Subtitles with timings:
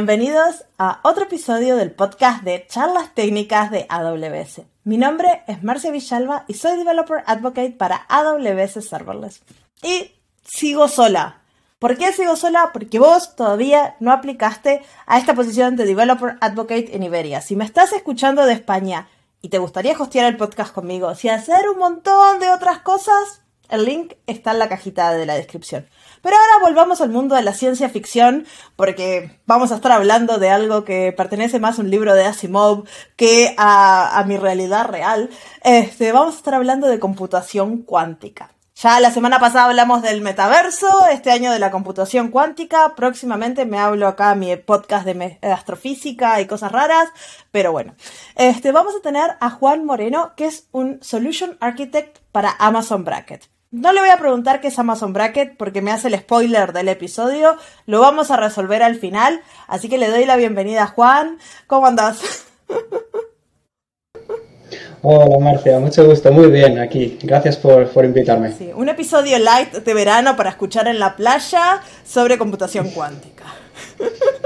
[0.00, 4.62] Bienvenidos a otro episodio del podcast de charlas técnicas de AWS.
[4.82, 9.42] Mi nombre es Marcia Villalba y soy Developer Advocate para AWS Serverless.
[9.82, 10.12] Y
[10.42, 11.42] sigo sola.
[11.78, 12.70] ¿Por qué sigo sola?
[12.72, 17.42] Porque vos todavía no aplicaste a esta posición de Developer Advocate en Iberia.
[17.42, 19.06] Si me estás escuchando de España
[19.42, 23.39] y te gustaría hostear el podcast conmigo, si hacer un montón de otras cosas,
[23.70, 25.86] el link está en la cajita de la descripción.
[26.22, 30.50] Pero ahora volvamos al mundo de la ciencia ficción, porque vamos a estar hablando de
[30.50, 32.84] algo que pertenece más a un libro de Asimov
[33.16, 35.30] que a, mi realidad real.
[35.64, 38.52] Este, vamos a estar hablando de computación cuántica.
[38.82, 43.78] Ya la semana pasada hablamos del metaverso, este año de la computación cuántica, próximamente me
[43.78, 47.10] hablo acá mi podcast de astrofísica y cosas raras,
[47.50, 47.94] pero bueno,
[48.36, 53.50] este, vamos a tener a Juan Moreno, que es un Solution Architect para Amazon Bracket.
[53.72, 56.88] No le voy a preguntar qué es Amazon Bracket porque me hace el spoiler del
[56.88, 57.54] episodio.
[57.86, 59.42] Lo vamos a resolver al final.
[59.68, 61.38] Así que le doy la bienvenida a Juan.
[61.68, 62.20] ¿Cómo andas?
[65.02, 67.16] Hola Marcia, mucho gusto, muy bien aquí.
[67.22, 68.52] Gracias por, invitarme.
[68.52, 73.44] Sí, un episodio light de verano para escuchar en la playa sobre computación cuántica.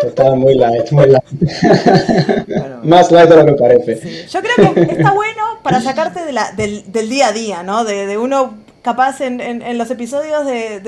[0.06, 1.24] Está muy light, muy light.
[2.84, 4.28] Más light de lo que parece.
[4.28, 7.84] Yo creo que está bueno para sacarte del, día a día, ¿no?
[7.84, 10.78] De, de uno capaz en, en, los episodios de,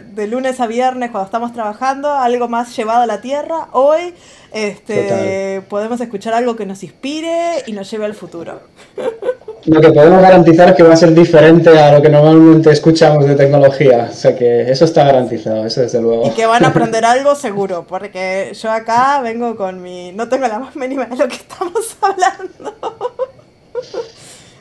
[0.00, 3.68] de, lunes a viernes cuando estamos trabajando, algo más llevado a la tierra.
[3.72, 4.14] Hoy
[4.52, 8.60] este, podemos escuchar algo que nos inspire y nos lleve al futuro.
[9.66, 13.24] Lo que podemos garantizar es que va a ser diferente a lo que normalmente escuchamos
[13.24, 14.08] de tecnología.
[14.10, 16.26] O sea que eso está garantizado, eso desde luego.
[16.26, 20.10] Y que van a aprender algo seguro, porque yo acá vengo con mi...
[20.10, 22.74] No tengo la más mínima de lo que estamos hablando.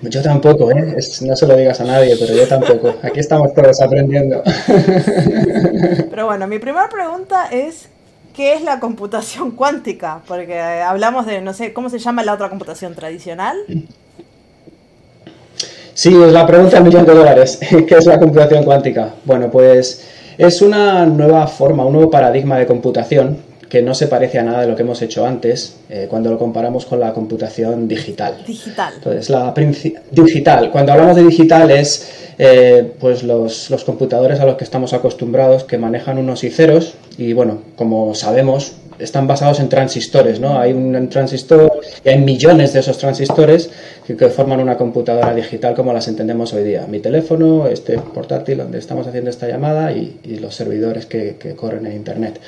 [0.02, 0.98] Yo tampoco, ¿eh?
[1.22, 2.96] no se lo digas a nadie, pero yo tampoco.
[3.04, 4.42] Aquí estamos todos aprendiendo.
[6.10, 7.88] Pero bueno, mi primera pregunta es,
[8.36, 10.22] ¿qué es la computación cuántica?
[10.28, 13.58] Porque hablamos de, no sé, ¿cómo se llama la otra computación tradicional?
[15.94, 17.60] Sí, es la pregunta del millón de dólares.
[17.88, 19.14] ¿Qué es la computación cuántica?
[19.24, 20.08] Bueno, pues
[20.38, 24.60] es una nueva forma, un nuevo paradigma de computación que no se parece a nada
[24.60, 28.44] de lo que hemos hecho antes eh, cuando lo comparamos con la computación digital.
[28.46, 28.96] Digital.
[28.98, 29.54] Entonces, la
[30.12, 30.70] digital.
[30.72, 35.64] Cuando hablamos de digital es eh, pues los, los, computadores a los que estamos acostumbrados
[35.64, 40.60] que manejan unos y ceros y bueno, como sabemos, están basados en transistores, ¿no?
[40.60, 41.72] Hay un transistor
[42.04, 43.70] y hay millones de esos transistores
[44.06, 46.88] que, forman una computadora digital como las entendemos hoy día.
[46.90, 51.86] Mi teléfono, este portátil donde estamos haciendo esta llamada y, los servidores que, que corren
[51.86, 52.40] en Internet.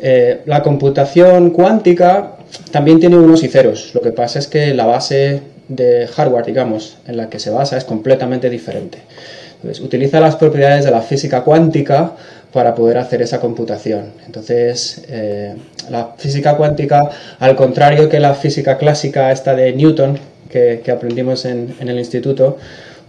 [0.00, 2.36] Eh, la computación cuántica
[2.70, 3.94] también tiene unos y ceros.
[3.94, 7.76] Lo que pasa es que la base de hardware, digamos, en la que se basa
[7.76, 8.98] es completamente diferente.
[9.56, 12.12] Entonces, utiliza las propiedades de la física cuántica
[12.52, 14.12] para poder hacer esa computación.
[14.24, 15.54] Entonces, eh,
[15.90, 21.74] la física cuántica, al contrario que la física clásica, esta de Newton, que, aprendimos en,
[21.80, 22.56] el instituto,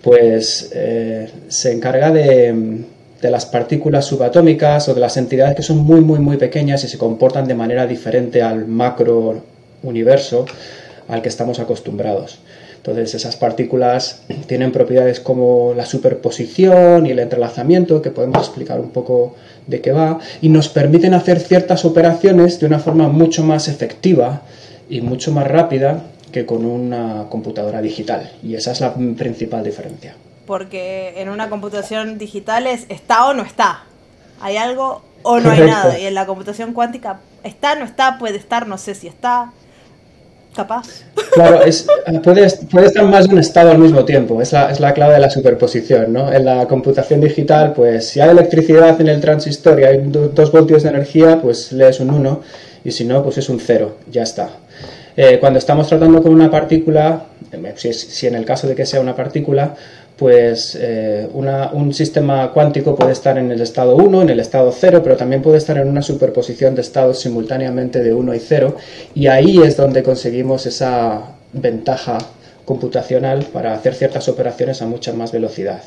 [0.02, 2.84] pues eh, se encarga de
[3.22, 6.88] de las partículas subatómicas o de las entidades que son muy, muy, muy pequeñas y
[6.88, 9.42] se comportan de manera diferente al macro
[9.84, 10.46] universo
[11.08, 12.40] al que estamos acostumbrados.
[12.78, 18.92] Entonces esas partículas tienen propiedades como la superposición y el entrelazamiento, que podemos explicar un
[18.92, 19.36] poco
[19.68, 24.44] de qué va, y nos permiten hacer ciertas operaciones de una forma mucho más efectiva
[24.90, 28.32] y mucho más rápida que con una computadora digital.
[28.44, 30.16] Y esa es la principal diferencia
[30.50, 33.84] porque en una computación digital es está o no está.
[34.42, 36.00] Hay algo o no hay nada.
[36.00, 39.52] Y en la computación cuántica está, no está, puede estar, no sé si está.
[40.56, 41.04] Capaz.
[41.34, 41.88] Claro, es,
[42.24, 44.42] puede, estar más de un estado al mismo tiempo.
[44.42, 46.12] Es la, es la clave de la superposición.
[46.12, 46.34] ¿no?
[46.34, 50.82] En la computación digital, pues si hay electricidad en el transistor y hay dos voltios
[50.82, 52.42] de energía, pues lees un 1
[52.86, 53.98] y si no, pues es un 0.
[54.10, 54.50] Ya está.
[55.16, 57.26] Eh, cuando estamos tratando con una partícula,
[57.76, 59.76] si, si en el caso de que sea una partícula,
[60.20, 65.00] pues eh, un sistema cuántico puede estar en el estado 1, en el estado 0,
[65.02, 68.76] pero también puede estar en una superposición de estados simultáneamente de 1 y 0,
[69.16, 71.22] y ahí es donde conseguimos esa
[71.54, 72.18] ventaja
[72.66, 75.82] computacional para hacer ciertas operaciones a mucha más velocidad.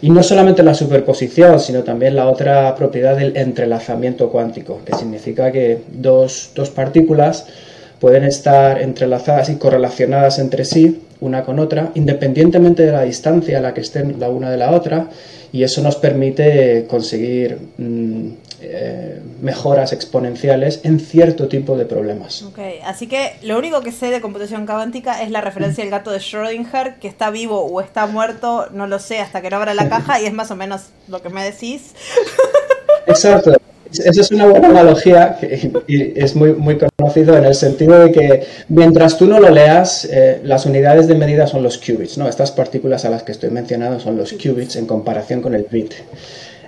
[0.00, 5.50] Y no solamente la superposición, sino también la otra propiedad del entrelazamiento cuántico, que significa
[5.50, 7.46] que dos, dos partículas
[7.98, 13.60] pueden estar entrelazadas y correlacionadas entre sí una con otra, independientemente de la distancia a
[13.60, 15.08] la que estén la una de la otra,
[15.52, 18.28] y eso nos permite conseguir mm,
[18.60, 22.42] eh, mejoras exponenciales en cierto tipo de problemas.
[22.42, 26.10] Ok, así que lo único que sé de computación cuántica es la referencia del gato
[26.10, 29.74] de Schrödinger, que está vivo o está muerto, no lo sé hasta que no abra
[29.74, 31.94] la caja, y es más o menos lo que me decís.
[33.06, 33.56] Exacto.
[33.92, 35.38] Esa es una buena analogía
[35.86, 40.04] y es muy, muy conocido en el sentido de que mientras tú no lo leas,
[40.10, 42.28] eh, las unidades de medida son los qubits, ¿no?
[42.28, 45.92] Estas partículas a las que estoy mencionando son los qubits en comparación con el bit.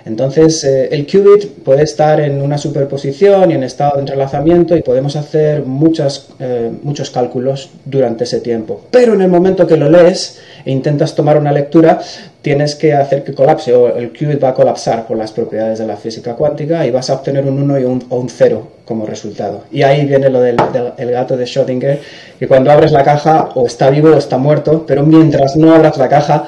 [0.05, 4.83] Entonces, eh, el qubit puede estar en una superposición y en estado de entrelazamiento y
[4.83, 8.81] podemos hacer muchas, eh, muchos cálculos durante ese tiempo.
[8.91, 11.99] Pero en el momento que lo lees e intentas tomar una lectura,
[12.45, 15.87] tienes que hacer que colapse o el qubit va a colapsar por las propiedades de
[15.87, 19.05] la física cuántica y vas a obtener un 1 y un, o un 0 como
[19.05, 19.63] resultado.
[19.71, 21.99] Y ahí viene lo del, gato de Schrödinger,
[22.39, 25.97] que cuando abres la caja o está vivo o está muerto, pero mientras no abras
[25.97, 26.47] la caja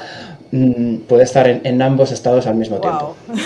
[0.50, 3.14] Mm, puede estar en, ambos estados al mismo tiempo.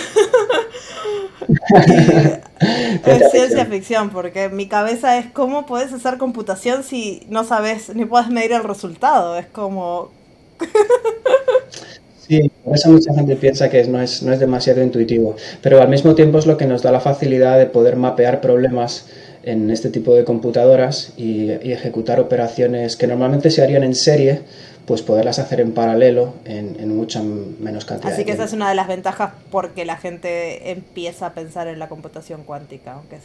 [3.05, 8.05] es ciencia ficción, porque mi cabeza es cómo puedes hacer computación si no sabes ni
[8.05, 9.37] puedes medir el resultado.
[9.37, 10.11] Es como.
[12.27, 15.89] sí, por eso mucha gente piensa que no es, no es demasiado intuitivo, pero al
[15.89, 19.07] mismo tiempo es lo que nos da la facilidad de poder mapear problemas
[19.43, 24.41] en este tipo de computadoras y ejecutar operaciones que normalmente se harían en serie
[24.85, 28.13] pues poderlas hacer en paralelo en, en mucha menos cantidad.
[28.13, 31.79] Así que esa es una de las ventajas porque la gente empieza a pensar en
[31.79, 33.23] la computación cuántica, aunque es...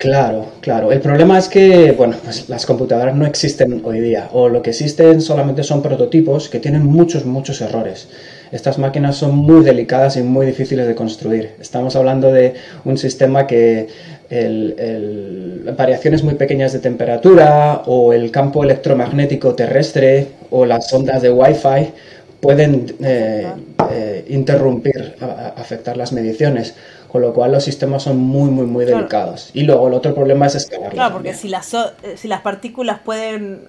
[0.00, 0.92] Claro, claro.
[0.92, 4.70] El problema es que, bueno, pues las computadoras no existen hoy día, o lo que
[4.70, 8.08] existen solamente son prototipos que tienen muchos, muchos errores.
[8.50, 11.50] Estas máquinas son muy delicadas y muy difíciles de construir.
[11.60, 12.54] Estamos hablando de
[12.86, 13.88] un sistema que
[14.30, 21.30] el, variaciones muy pequeñas de temperatura o el campo electromagnético terrestre o las ondas de
[21.30, 21.92] Wi-Fi
[22.40, 23.46] pueden eh,
[23.90, 25.14] eh, interrumpir,
[25.56, 26.74] afectar las mediciones,
[27.10, 29.50] con lo cual los sistemas son muy, muy, muy delicados.
[29.54, 30.92] Y luego el otro problema es escalar.
[30.92, 33.68] Claro, porque si las, eh, si las partículas pueden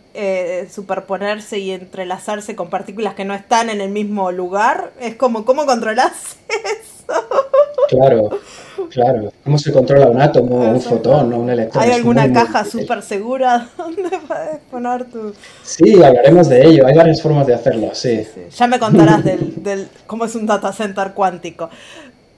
[0.69, 5.65] superponerse y entrelazarse con partículas que no están en el mismo lugar, es como, ¿cómo
[5.65, 6.91] controlas eso?
[7.91, 8.29] Claro,
[8.89, 9.33] claro.
[9.43, 11.83] ¿Cómo se controla un átomo, un fotón o un electrón?
[11.83, 15.33] ¿Hay alguna caja súper segura donde puedes poner tu...?
[15.63, 16.87] Sí, hablaremos de ello.
[16.87, 18.25] Hay varias formas de hacerlo, sí.
[18.55, 21.69] Ya me contarás del, del, cómo es un data center cuántico.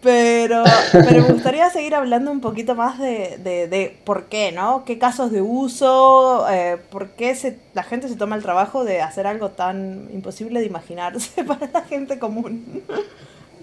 [0.04, 4.84] Pero, pero me gustaría seguir hablando un poquito más de, de, por qué, ¿no?
[4.86, 6.46] ¿Qué casos de uso?
[6.52, 10.60] Eh, ¿Por qué se, la gente se toma el trabajo de hacer algo tan imposible
[10.60, 12.84] de imaginarse para la gente común?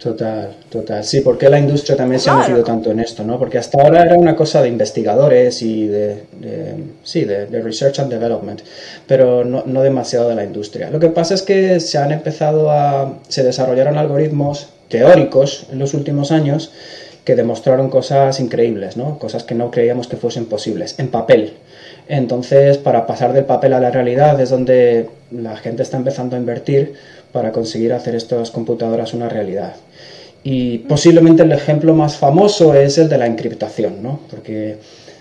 [0.01, 1.05] Total, total.
[1.05, 3.39] Sí, porque la industria también se ha metido tanto en esto, ¿no?
[3.39, 6.23] Porque hasta ahora era una cosa de investigadores y de,
[7.05, 8.63] sí, de, research and development,
[9.07, 10.89] pero no, no, demasiado de la industria.
[10.89, 15.95] Lo que pasa es que se han empezado a, se desarrollaron algoritmos teóricos en los
[15.95, 16.71] últimos años
[17.25, 19.19] que demostraron cosas increíbles, ¿no?
[19.19, 21.55] Cosas que no creíamos que fuesen posibles, en papel.
[22.09, 26.39] Entonces, para pasar del papel a la realidad es donde la gente está empezando a
[26.39, 26.95] invertir
[27.33, 29.75] para conseguir hacer estas computadoras una realidad.
[30.43, 34.21] Y posiblemente el ejemplo más famoso es el de la encriptación, ¿no?
[34.31, 34.79] Porque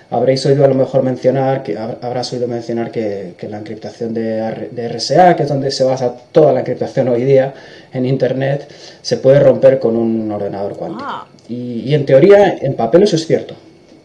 [0.09, 4.89] habréis oído a lo mejor mencionar, que habrás oído mencionar que, la encriptación de, de,
[4.89, 7.53] RSA, que es donde se basa toda la encriptación hoy día
[7.93, 8.67] en Internet,
[9.01, 11.05] se puede romper con un ordenador cuántico.
[11.07, 11.27] Ah.
[11.47, 13.55] Y, y, en teoría, en papel eso es cierto.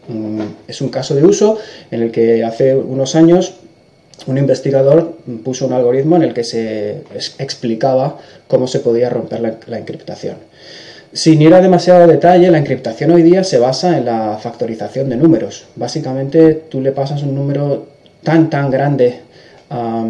[0.07, 1.57] Mm, es un caso de uso
[1.91, 3.55] en el que hace unos años
[4.27, 7.03] un investigador puso un algoritmo en el que se
[7.37, 10.37] explicaba cómo se podía romper la, encriptación.
[11.15, 15.15] Sin ir a demasiado detalle, la encriptación hoy día se basa en la factorización de
[15.15, 15.63] números.
[15.77, 17.87] Básicamente tú le pasas un número
[18.21, 19.21] tan tan grande
[19.69, 20.01] a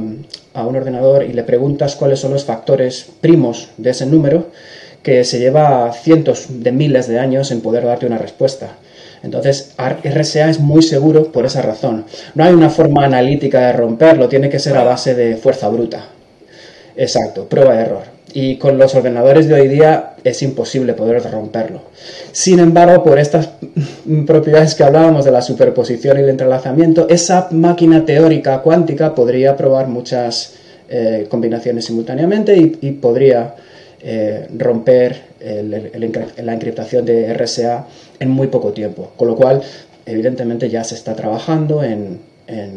[0.66, 4.48] un ordenador y le preguntas cuáles son los factores primos de ese número
[5.04, 8.72] que se lleva cientos de miles de años en poder darte una respuesta.
[9.22, 12.06] Entonces, RSA es muy seguro por esa razón.
[12.34, 16.04] No hay una forma analítica de romperlo, tiene que ser a base de fuerza bruta.
[16.98, 18.15] Exacto, prueba-error.
[18.38, 21.84] Y con los ordenadores de hoy día es imposible poder romperlo.
[22.34, 23.52] Sin embargo, por estas
[24.28, 29.88] propiedades que hablábamos de la superposición y el entrelazamiento, esa máquina teórica cuántica podría probar
[29.88, 30.56] muchas
[30.90, 33.56] eh, combinaciones simultáneamente y, podría
[34.02, 37.88] eh, romper la encriptación de RSA
[38.20, 39.14] en muy poco tiempo.
[39.16, 39.62] Con lo cual,
[40.06, 42.20] evidentemente ya se está trabajando en,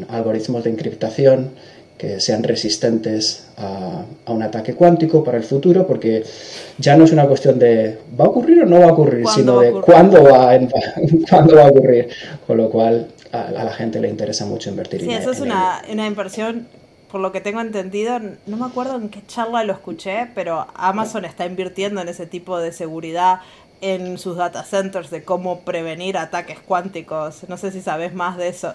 [0.09, 1.51] algoritmos de encriptación
[1.99, 6.25] que sean resistentes a, un ataque cuántico para el futuro, porque
[6.79, 9.61] ya no es una cuestión de va a ocurrir o no va a ocurrir, sino
[9.61, 10.57] de cuándo va,
[11.29, 12.09] cuándo va a ocurrir.
[12.47, 15.01] Con lo cual a, la gente le interesa mucho invertir.
[15.01, 16.69] Sí, eso es una, una inversión
[17.11, 21.25] por lo que tengo entendido, no me acuerdo en qué charla lo escuché, pero Amazon
[21.25, 23.41] está invirtiendo en ese tipo de seguridad
[23.81, 27.49] en sus data centers de cómo prevenir ataques cuánticos.
[27.49, 28.75] No sé si sabes más de eso.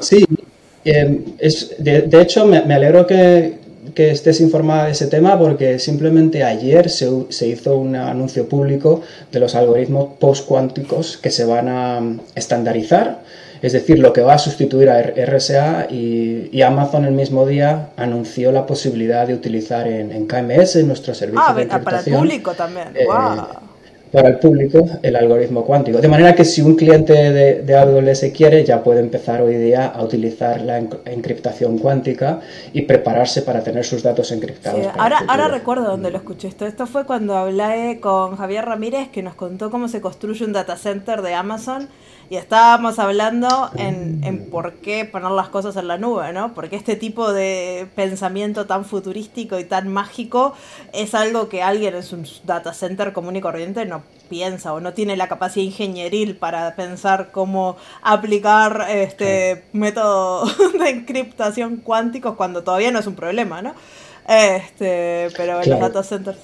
[0.00, 0.26] Sí,
[0.84, 3.58] em, es, de, hecho me, alegro que
[3.94, 9.02] que estés informada de ese tema porque simplemente ayer se, se hizo un anuncio público
[9.32, 12.00] de los algoritmos post-cuánticos que se van a
[12.36, 13.22] estandarizar
[13.62, 18.52] es decir, lo que va a sustituir a RSA y, Amazon el mismo día anunció
[18.52, 22.88] la posibilidad de utilizar en, KMS, en nuestro servicio ah, de para el público también.
[22.94, 23.06] Eh,
[24.12, 25.98] para el público el algoritmo cuántico.
[25.98, 30.02] De manera que si un cliente de, AWS quiere, ya puede empezar hoy día a
[30.02, 32.40] utilizar la encriptación cuántica
[32.72, 34.86] y prepararse para tener sus datos encriptados.
[34.98, 36.66] ahora, ahora recuerdo dónde lo escuché esto.
[36.66, 40.76] Esto fue cuando hablé con Javier Ramírez que nos contó cómo se construye un data
[40.76, 41.88] center de Amazon
[42.30, 46.54] y estábamos hablando en, en, por qué poner las cosas en la nube, ¿no?
[46.54, 50.54] Porque este tipo de pensamiento tan futurístico y tan mágico
[50.92, 54.92] es algo que alguien en su data center común y corriente no piensa o no
[54.92, 60.44] tiene la capacidad ingenieril para pensar cómo aplicar este método
[60.78, 63.74] de encriptación cuánticos cuando todavía no es un problema, ¿no?
[64.28, 66.38] Este, pero en los data centers.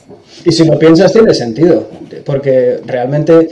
[0.45, 1.89] Y si lo piensas, tiene sentido,
[2.25, 3.49] porque realmente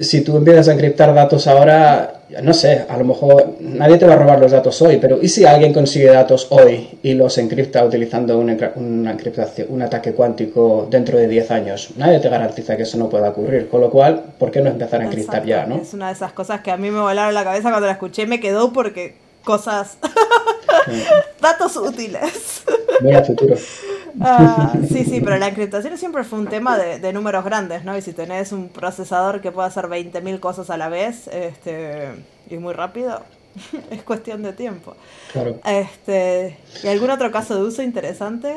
[0.00, 4.14] si tú empiezas a encriptar datos ahora, no sé, a lo mejor nadie te va
[4.14, 7.84] a robar los datos hoy, pero ¿y si alguien consigue datos hoy y los encripta
[7.84, 8.52] utilizando una,
[9.10, 11.90] encriptación, un ataque cuántico dentro de 10 años?
[11.96, 15.00] Nadie te garantiza que eso no pueda ocurrir, con lo cual, ¿por qué no empezar
[15.00, 15.76] a encriptar ya, no?
[15.76, 18.26] Es una de esas cosas que a mí me volaron la cabeza cuando la escuché,
[18.26, 19.14] me quedó porque
[19.44, 19.96] cosas,
[21.46, 22.64] datos útiles.
[23.00, 23.56] Muy a futuro.
[24.20, 27.96] Ah, sí, sí, pero la encriptación siempre fue un tema de, números grandes, ¿no?
[27.96, 32.08] Y si tenés un procesador que puede hacer 20.000 cosas a la vez este,
[32.50, 33.20] y muy rápido,
[33.90, 34.96] es cuestión de tiempo.
[35.32, 35.60] Claro.
[35.64, 38.54] Este, ¿Y algún otro caso de uso interesante?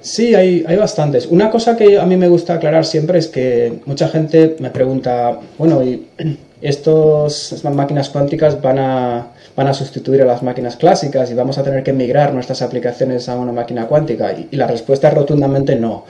[0.00, 1.26] Sí, hay, hay bastantes.
[1.26, 5.38] Una cosa que a mí me gusta aclarar siempre es que mucha gente me pregunta,
[5.58, 6.08] bueno, ¿y
[6.62, 9.26] estas máquinas cuánticas van a
[9.56, 13.28] van a sustituir a las máquinas clásicas y vamos a tener que migrar nuestras aplicaciones
[13.28, 14.32] a una máquina cuántica?
[14.32, 16.04] Y, la respuesta es rotundamente no,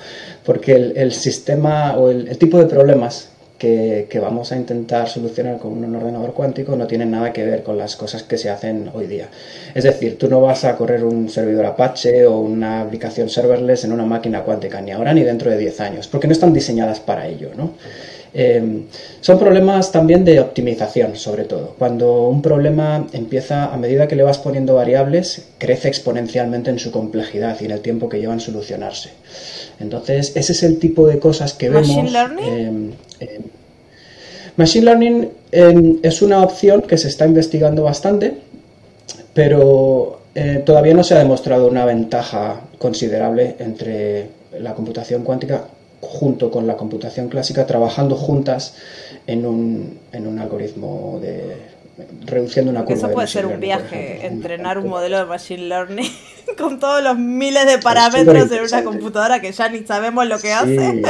[0.44, 5.94] porque el, sistema o el, tipo de problemas que, vamos a intentar solucionar con un
[5.94, 9.28] ordenador cuántico no tienen nada que ver con las cosas que se hacen hoy día.
[9.74, 13.92] Es decir, tú no vas a correr un servidor Apache o una aplicación serverless en
[13.92, 17.26] una máquina cuántica, ni ahora ni dentro de 10 años, porque no están diseñadas para
[17.26, 17.72] ello, ¿no?
[18.34, 18.84] Em,
[19.20, 21.74] son problemas también de optimización, sobre todo.
[21.78, 26.90] Cuando un problema empieza, a medida que le vas poniendo variables, crece exponencialmente en su
[26.90, 29.10] complejidad y en el tiempo que lleva en solucionarse.
[29.80, 31.88] Entonces, ese es el tipo de cosas que vemos.
[31.88, 32.44] ¿Machine Learning?
[32.44, 33.42] Em, em,
[34.56, 35.28] Machine Learning
[36.02, 38.34] es una opción que se está investigando bastante,
[39.34, 45.64] pero eh, todavía no se ha demostrado una ventaja considerable entre la computación cuántica
[46.02, 48.74] junto con la computación clásica, trabajando juntas
[49.26, 51.56] en un, en un algoritmo de
[52.24, 52.94] reduciendo una curva.
[52.96, 56.10] Eso puede ser un viaje, entrenar un modelo de machine learning
[56.58, 60.52] con todos los miles de parámetros en una computadora que ya ni sabemos lo que
[60.52, 61.02] hace.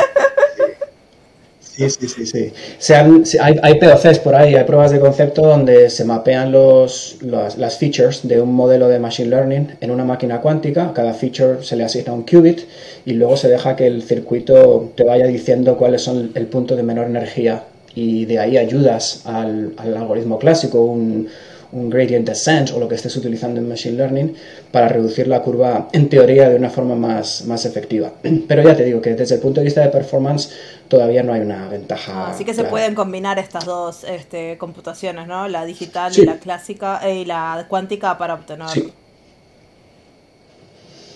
[1.74, 2.52] Sí, sí, sí, sí.
[2.78, 7.16] Se han, hay, hay, POCs por ahí, hay pruebas de concepto donde se mapean los,
[7.22, 10.92] las features de un modelo de Machine Learning en una máquina cuántica.
[10.92, 12.60] Cada feature se le asigna un qubit
[13.06, 16.82] y luego se deja que el circuito te vaya diciendo cuáles son el punto de
[16.82, 17.64] menor energía
[17.94, 21.28] y de ahí ayudas al, al algoritmo clásico, un,
[21.72, 24.34] un gradient descent o lo que estés utilizando en Machine Learning
[24.70, 28.12] para reducir la curva en teoría de una forma más, más efectiva.
[28.48, 30.50] Pero ya te digo que desde el punto de vista de performance
[30.88, 32.12] todavía no hay una ventaja.
[32.14, 35.48] Ah, así que se pueden combinar estas dos este, computaciones, ¿no?
[35.48, 38.68] La digital y la clásica eh, y la cuántica para obtener...
[38.68, 38.92] Sí.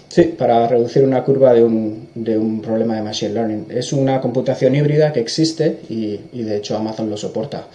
[0.08, 3.66] Sí, para reducir una curva de un, de un, problema de Machine Learning.
[3.68, 7.66] Es una computación híbrida que existe y, y de hecho Amazon lo soporta.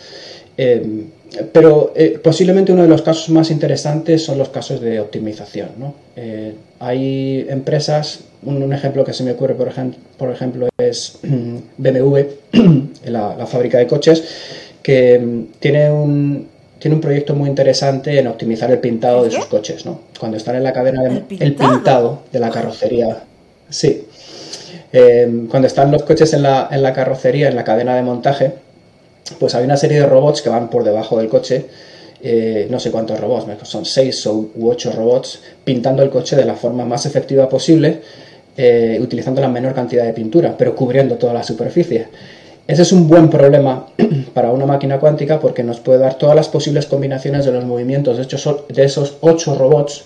[0.63, 1.05] Eh,
[1.51, 5.69] pero eh, posiblemente uno de los casos más interesantes son los casos de optimización.
[6.15, 11.17] Eh, hay empresas, un, ejemplo que se me ocurre, por, ejemplo, por ejemplo es
[11.77, 12.19] BMW,
[13.05, 14.23] la, fábrica de coches,
[14.83, 19.47] que mm, tiene un, tiene un proyecto muy interesante en optimizar el pintado de sus
[19.47, 19.83] coches.
[19.83, 20.01] ¿no?
[20.19, 22.21] Cuando están en la cadena de, ¿El pintado?
[22.31, 23.23] de la carrocería.
[23.67, 24.05] Sí.
[25.49, 28.51] cuando están los coches en la, en la carrocería, en la cadena de montaje,
[29.39, 31.65] pues hay una serie de robots que van por debajo del coche,
[32.23, 36.55] eh, no sé cuántos robots, son seis u ocho robots, pintando el coche de la
[36.55, 38.01] forma más efectiva posible,
[38.57, 42.07] eh, utilizando la menor cantidad de pintura, pero cubriendo toda la superficie.
[42.67, 43.87] Ese es un buen problema
[44.33, 48.17] para una máquina cuántica porque nos puede dar todas las posibles combinaciones de los movimientos
[48.17, 50.03] de, esos ocho robots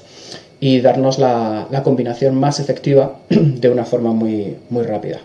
[0.59, 5.19] y darnos la, combinación más efectiva de una forma muy, muy rápida.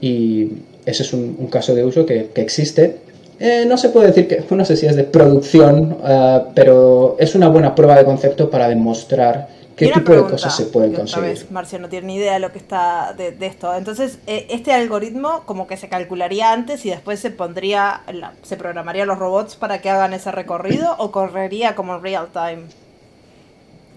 [0.00, 0.48] Y
[0.86, 2.98] ese es un, caso de uso que, que existe
[3.40, 7.34] eh, no se puede decir que, no sé si es de producción, eh, pero es
[7.34, 9.48] una buena prueba de concepto para demostrar
[9.80, 11.30] ¿Qué tipo de cosas se pueden conseguir?
[11.30, 13.74] Vez, no tiene ni idea de lo que está de, esto.
[13.74, 18.02] Entonces, eh, este algoritmo como que se calcularía antes y después se pondría,
[18.42, 22.64] se programaría los robots para que hagan ese recorrido o correría como en real time.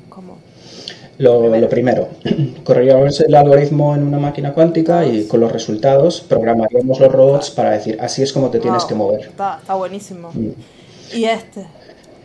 [0.07, 0.37] ¿Cómo?
[1.17, 2.07] Lo primero,
[2.63, 7.71] correríamos el algoritmo en una máquina cuántica y con los resultados programaríamos los robots para
[7.71, 9.21] decir así es como te tienes que mover.
[9.21, 10.31] Está, está buenísimo.
[10.33, 10.51] Mm.
[11.13, 11.65] Y este,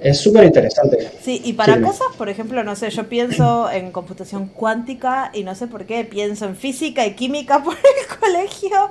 [0.00, 1.10] es súper interesante.
[1.22, 5.54] Sí, y para cosas, por ejemplo, no sé, yo pienso en computación cuántica y no
[5.54, 8.88] sé por qué, pienso en física y química por el colegio.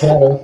[0.00, 0.40] Claro,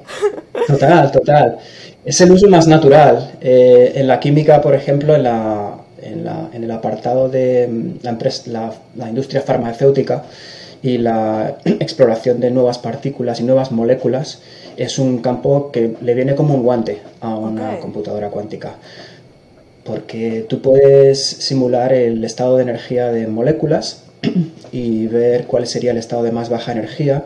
[0.67, 1.59] total, total.
[2.05, 3.33] Es el uso más natural.
[3.41, 7.99] Eh, en la química, por ejemplo, en, la, en, la, en el apartado de mm,
[8.03, 10.25] la, empresa, la, industria farmacéutica
[10.83, 14.41] y la exploración de nuevas partículas y nuevas moléculas,
[14.77, 18.75] es un campo que le viene como un guante a una computadora cuántica.
[19.85, 24.03] Porque tú puedes simular el estado de energía de moléculas
[24.73, 27.25] y ver cuál sería el estado de más baja energía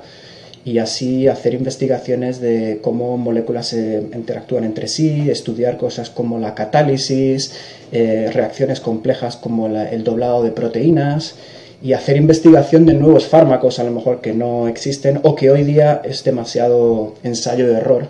[0.64, 6.54] y así hacer investigaciones de cómo moléculas se interactúan entre sí, estudiar cosas como la
[6.54, 7.52] catálisis,
[7.92, 11.36] eh, reacciones complejas como el doblado de proteínas
[11.82, 15.64] y hacer investigación de nuevos fármacos a lo mejor que no existen o que hoy
[15.64, 18.08] día es demasiado ensayo de error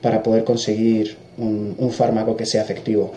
[0.00, 3.12] para poder conseguir un fármaco que sea efectivo.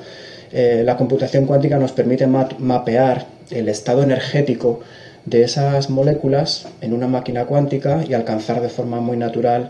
[0.56, 4.82] Eh, la computación cuántica nos permite mapear el estado energético
[5.26, 9.70] de esas moléculas en una máquina cuántica y alcanzar de forma muy natural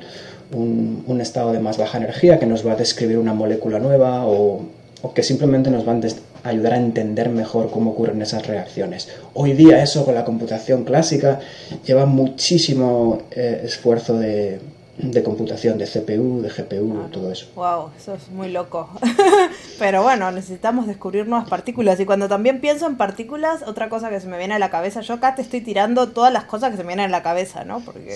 [0.52, 4.66] un, estado de más baja energía que nos va a describir una molécula nueva o,
[5.14, 9.10] que simplemente nos va a ayudar a entender mejor cómo ocurren esas reacciones.
[9.34, 11.40] Hoy día eso con la computación clásica
[11.86, 14.60] lleva muchísimo eh, esfuerzo de,
[14.98, 17.48] de computación, de CPU, de GPU, todo eso.
[17.56, 18.90] Wow, eso es muy loco.
[19.80, 22.00] Pero bueno, necesitamos descubrir nuevas partículas.
[22.00, 25.02] Y cuando también pienso en partículas, otra cosa que se me viene a la cabeza,
[25.02, 27.66] yo acá te estoy tirando todas las cosas que se me vienen a la cabeza,
[27.66, 27.80] ¿no?
[27.80, 28.14] Porque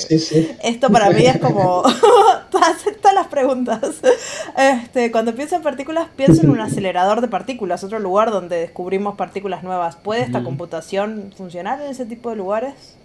[0.64, 1.84] esto para mí es como
[2.52, 3.82] todas, las preguntas.
[4.56, 9.16] Este, cuando pienso en partículas, pienso en un acelerador de partículas, otro lugar donde descubrimos
[9.16, 9.96] partículas nuevas.
[9.96, 12.97] ¿Puede esta computación funcionar en ese tipo de lugares?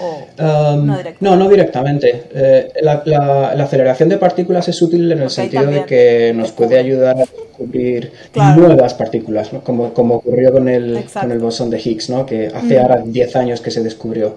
[0.00, 2.24] Um, no, no directamente.
[2.34, 7.16] Eh, la, aceleración de partículas es útil en el sentido de que nos puede ayudar
[7.16, 12.26] a descubrir nuevas partículas, como, como ocurrió con el, con el bosón de Higgs, ¿no?
[12.26, 14.36] que hace ahora 10 años que se descubrió.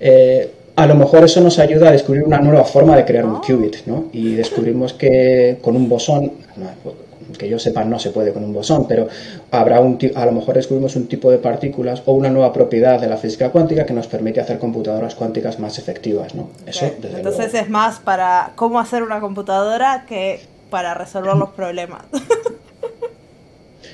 [0.00, 3.36] Eh, a lo mejor eso nos ayuda a descubrir una nueva forma de crear un
[3.36, 3.40] ah.
[3.46, 4.10] qubit, ¿no?
[4.12, 6.32] Y descubrimos que con un bosón,
[7.38, 9.08] que yo sepa no se puede con un bosón, pero
[9.50, 13.08] habrá un a lo mejor descubrimos un tipo de partículas o una nueva propiedad de
[13.08, 16.50] la física cuántica que nos permite hacer computadoras cuánticas más efectivas, ¿no?
[16.66, 22.02] Eso, Entonces es más para cómo hacer una computadora que para resolver los problemas.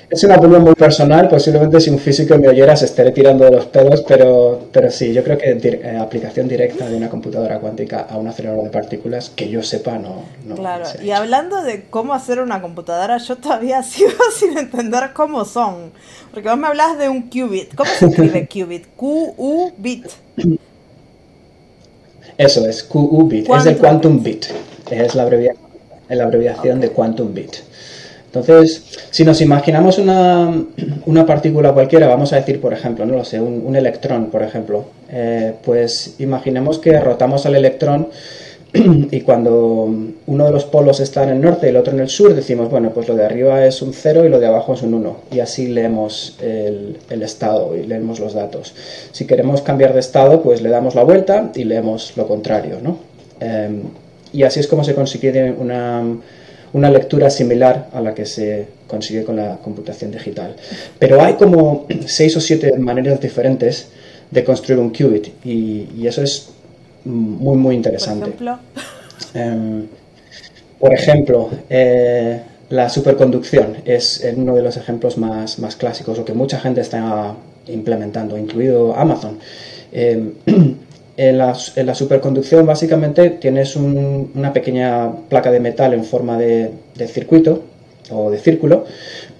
[0.09, 3.51] Es una opinión muy personal, posiblemente si un físico me oyera se estaré tirando de
[3.51, 8.01] los pelos, pero, pero sí, yo creo que eh, aplicación directa de una computadora cuántica
[8.01, 10.23] a un acelerador de partículas, que yo sepa, no.
[10.45, 15.45] no claro, y hablando de cómo hacer una computadora, yo todavía sigo sin entender cómo
[15.45, 15.91] son.
[16.31, 17.75] Porque vos me hablas de un qubit.
[17.75, 18.87] ¿Cómo se escribe qubit?
[18.95, 20.07] Q-U-bit.
[22.37, 23.49] Eso es, QU-bit.
[23.49, 24.45] Es el quantum bit.
[24.89, 25.63] Es la abreviación,
[26.09, 27.57] la abreviación de quantum bit.
[28.33, 30.65] Entonces, si nos imaginamos una,
[31.27, 35.53] partícula cualquiera, vamos a decir, por ejemplo, no lo sé, un, electrón, por ejemplo, eh,
[35.63, 38.07] pues imaginemos que rotamos al electrón
[38.73, 39.87] y cuando
[40.25, 42.71] uno de los polos está en el norte y el otro en el sur, decimos,
[42.71, 45.15] bueno, pues lo de arriba es un 0 y lo de abajo es un 1.
[45.31, 48.73] Y así leemos el, estado y leemos los datos.
[49.11, 52.97] Si queremos cambiar de estado, pues le damos la vuelta y leemos lo contrario, ¿no?
[53.39, 53.83] Em,
[54.31, 56.01] y así es como se consigue una
[56.73, 60.55] una lectura similar a la que se consigue con la computación digital.
[60.99, 63.87] Pero hay como seis o siete maneras diferentes
[64.29, 66.49] de construir un qubit y, eso es
[67.05, 68.31] muy, muy interesante.
[68.31, 68.59] Por ejemplo,
[69.33, 69.87] em,
[70.79, 76.33] por ejemplo eh, la superconducción es uno de los ejemplos más, más clásicos o que
[76.33, 77.35] mucha gente está
[77.67, 79.37] implementando, incluido Amazon.
[79.91, 80.33] Em,
[81.17, 81.53] en la,
[81.95, 86.71] superconducción básicamente tienes una pequeña placa de metal en forma de,
[87.07, 87.63] circuito
[88.09, 88.85] o de círculo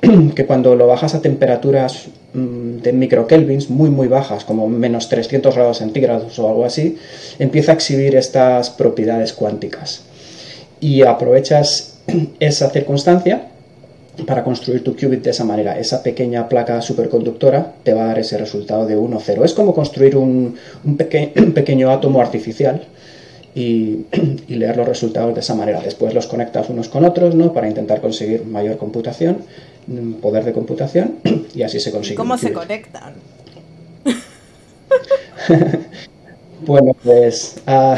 [0.36, 5.55] que cuando lo bajas a temperaturas mm, de microkelvins muy muy bajas, como menos 300
[5.55, 6.97] grados centígrados o algo así,
[7.39, 10.03] empieza a exhibir estas propiedades cuánticas.
[10.79, 11.99] Y aprovechas
[12.39, 13.47] esa circunstancia
[14.28, 15.78] para construir tu qubit de esa manera.
[15.80, 19.43] Esa pequeña placa superconductora te va a dar ese resultado de 1, 0.
[19.43, 20.56] Es como construir un,
[21.56, 22.84] pequeño átomo artificial
[23.56, 24.06] y,
[24.47, 25.82] leer los resultados de esa manera.
[25.82, 27.54] Después los conectas unos con otros ¿no?
[27.54, 29.39] para intentar conseguir mayor computación
[29.88, 31.15] mm, poder de computación
[31.56, 32.15] y así se consigue.
[32.15, 33.15] ¿Cómo se conectan?
[36.65, 37.97] bueno, pues ah,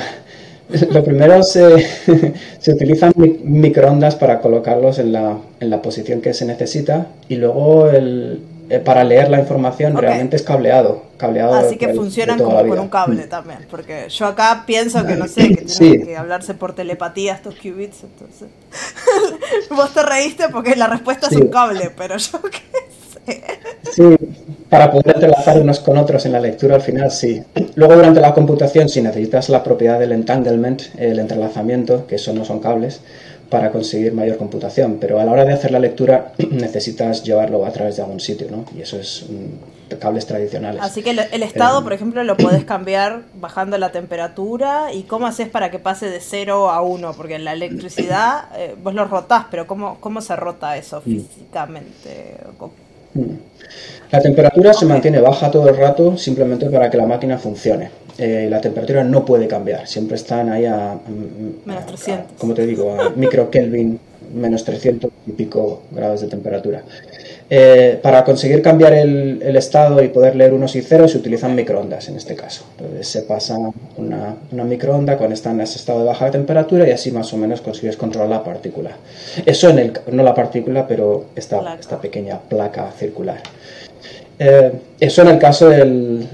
[0.91, 1.86] lo primero se,
[2.60, 7.89] se utilizan microondas para colocarlos en la, en la posición que se necesita y luego
[7.89, 11.04] el, eh, para leer la información realmente es cableado.
[11.17, 15.28] cableado Así que funcionan como con un cable también, porque yo acá pienso que no
[15.28, 18.47] sé, que tienen que hablarse por telepatía estos qubits, entonces.
[19.69, 22.60] Vos te reíste porque la respuesta es un cable, pero yo qué
[23.23, 23.43] sé.
[23.91, 24.17] Sí,
[24.69, 27.41] para poder entrelazar unos con otros en la lectura al final sí.
[27.75, 32.45] Luego durante la computación, si necesitas la propiedad del entanglement, el entrelazamiento, que eso no
[32.45, 33.01] son cables,
[33.49, 37.71] para conseguir mayor computación, pero a la hora de hacer la lectura necesitas llevarlo a
[37.71, 38.65] través de algún sitio, ¿no?
[38.75, 39.25] Y eso es
[39.99, 40.82] cables tradicionales.
[40.82, 45.47] Así que el, estado, por ejemplo, lo podés cambiar bajando la temperatura y cómo haces
[45.47, 49.45] para que pase de 0 a 1, porque en la electricidad eh, vos lo rotás,
[49.51, 51.04] pero ¿cómo, cómo se rota eso mm.
[51.04, 52.38] físicamente?
[53.15, 53.45] Mm.
[54.12, 57.89] La temperatura se mantiene baja todo el rato simplemente para que la máquina funcione.
[58.17, 60.97] Eh, la temperatura no puede cambiar, siempre están ahí a,
[61.65, 62.38] menos 300.
[62.38, 63.99] como te digo, a micro Kelvin,
[64.34, 66.84] menos 300 y pico grados de temperatura.
[67.47, 72.10] Eh, para conseguir cambiar el, estado y poder leer unos y ceros se utilizan microondas
[72.10, 72.65] en este caso.
[72.77, 73.58] Entonces se pasa
[73.97, 77.38] una, una microonda cuando está en ese estado de baja temperatura y así más o
[77.38, 78.91] menos consigues controlar la partícula.
[79.45, 83.38] Eso en el, no la partícula, pero esta, esta pequeña placa circular.
[84.39, 86.27] Eh, eso en el caso de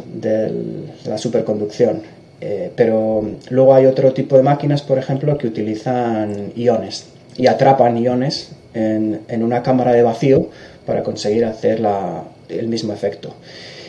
[1.05, 2.01] la superconducción.
[2.41, 7.05] Eh, pero luego hay otro tipo de máquinas, por ejemplo, que utilizan iones
[7.37, 10.49] y atrapan iones en, una cámara de vacío
[10.91, 11.81] para conseguir hacer
[12.49, 13.33] el mismo efecto.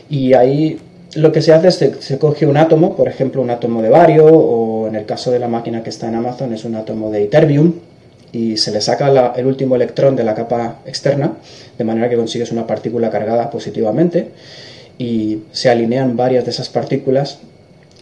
[0.08, 0.78] Y ahí
[1.16, 3.88] lo que se hace es que se coge un átomo, por ejemplo, un átomo de
[3.88, 7.10] bario, o en el caso de la máquina que está en Amazon es un átomo
[7.10, 7.74] de iterbium,
[8.30, 11.32] y se le saca el último electrón de la capa externa,
[11.76, 14.28] de manera que consigues una partícula cargada positivamente
[14.96, 17.40] y se alinean varias de esas partículas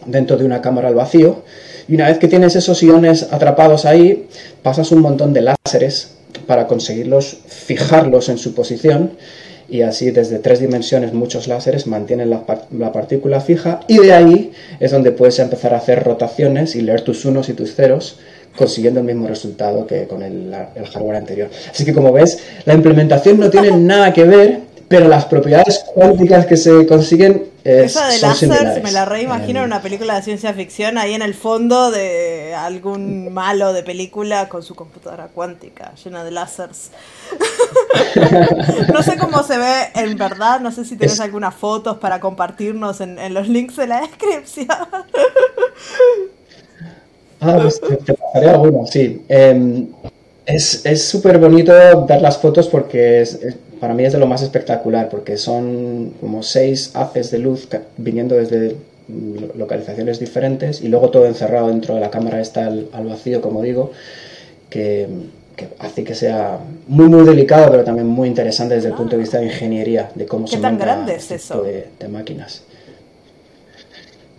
[0.05, 1.41] dentro de una cámara al vacío.
[1.87, 4.27] Y una vez que tienes esos iones atrapados ahí,
[4.61, 9.11] pasas un montón de láseres para conseguirlos fijarlos en su posición
[9.69, 12.43] y así desde tres dimensiones muchos láseres mantienen la,
[12.77, 14.51] la, partícula fija y de ahí
[14.81, 18.17] es donde puedes empezar a hacer rotaciones y leer tus unos y tus ceros
[18.55, 20.53] consiguiendo el mismo resultado que con el,
[20.91, 21.49] hardware anterior.
[21.69, 24.59] Así que como ves, la implementación no tiene nada que ver,
[24.91, 29.65] pero las propiedades cuánticas que se consiguen eh, Esa de láser me la reimagino en
[29.65, 34.63] una película de ciencia ficción ahí en el fondo de algún malo de película con
[34.63, 36.91] su computadora cuántica llena de láseres.
[38.93, 42.99] no sé cómo se ve en verdad, no sé si tienes algunas fotos para compartirnos
[42.99, 44.67] en, en los links de la descripción.
[47.43, 49.25] Ah, pues te, pasaré alguno, sí.
[49.27, 49.87] Em,
[50.45, 51.73] es súper bonito
[52.05, 53.25] ver las fotos porque
[53.81, 57.67] para mí es de lo más espectacular, porque son como seis haces de luz
[57.97, 58.77] viniendo desde
[59.57, 63.91] localizaciones diferentes y luego todo encerrado dentro de la cámara está al, vacío, como digo,
[64.69, 65.07] que,
[65.79, 69.39] hace que sea muy muy delicado, pero también muy interesante desde el punto de vista
[69.39, 71.63] de ingeniería, de cómo se tan grande es este eso?
[71.63, 72.61] de máquinas.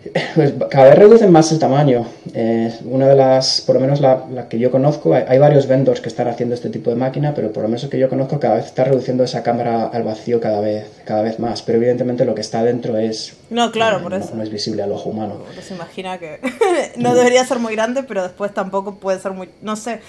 [0.34, 2.06] Pues cada vez reducen más el tamaño.
[2.34, 6.08] Eh, una de las, por lo menos la, que yo conozco, hay, varios vendors que
[6.08, 8.66] están haciendo este tipo de máquina, pero por lo menos que yo conozco cada vez
[8.66, 11.62] está reduciendo esa cámara al vacío cada vez, cada vez más.
[11.62, 13.34] Pero evidentemente lo que está dentro es...
[13.50, 14.34] No, claro, por eso.
[14.34, 15.42] No, es visible al ojo humano.
[15.60, 16.40] se imagina que
[16.96, 19.50] no debería ser muy grande, pero después tampoco puede ser muy...
[19.60, 20.00] No sé.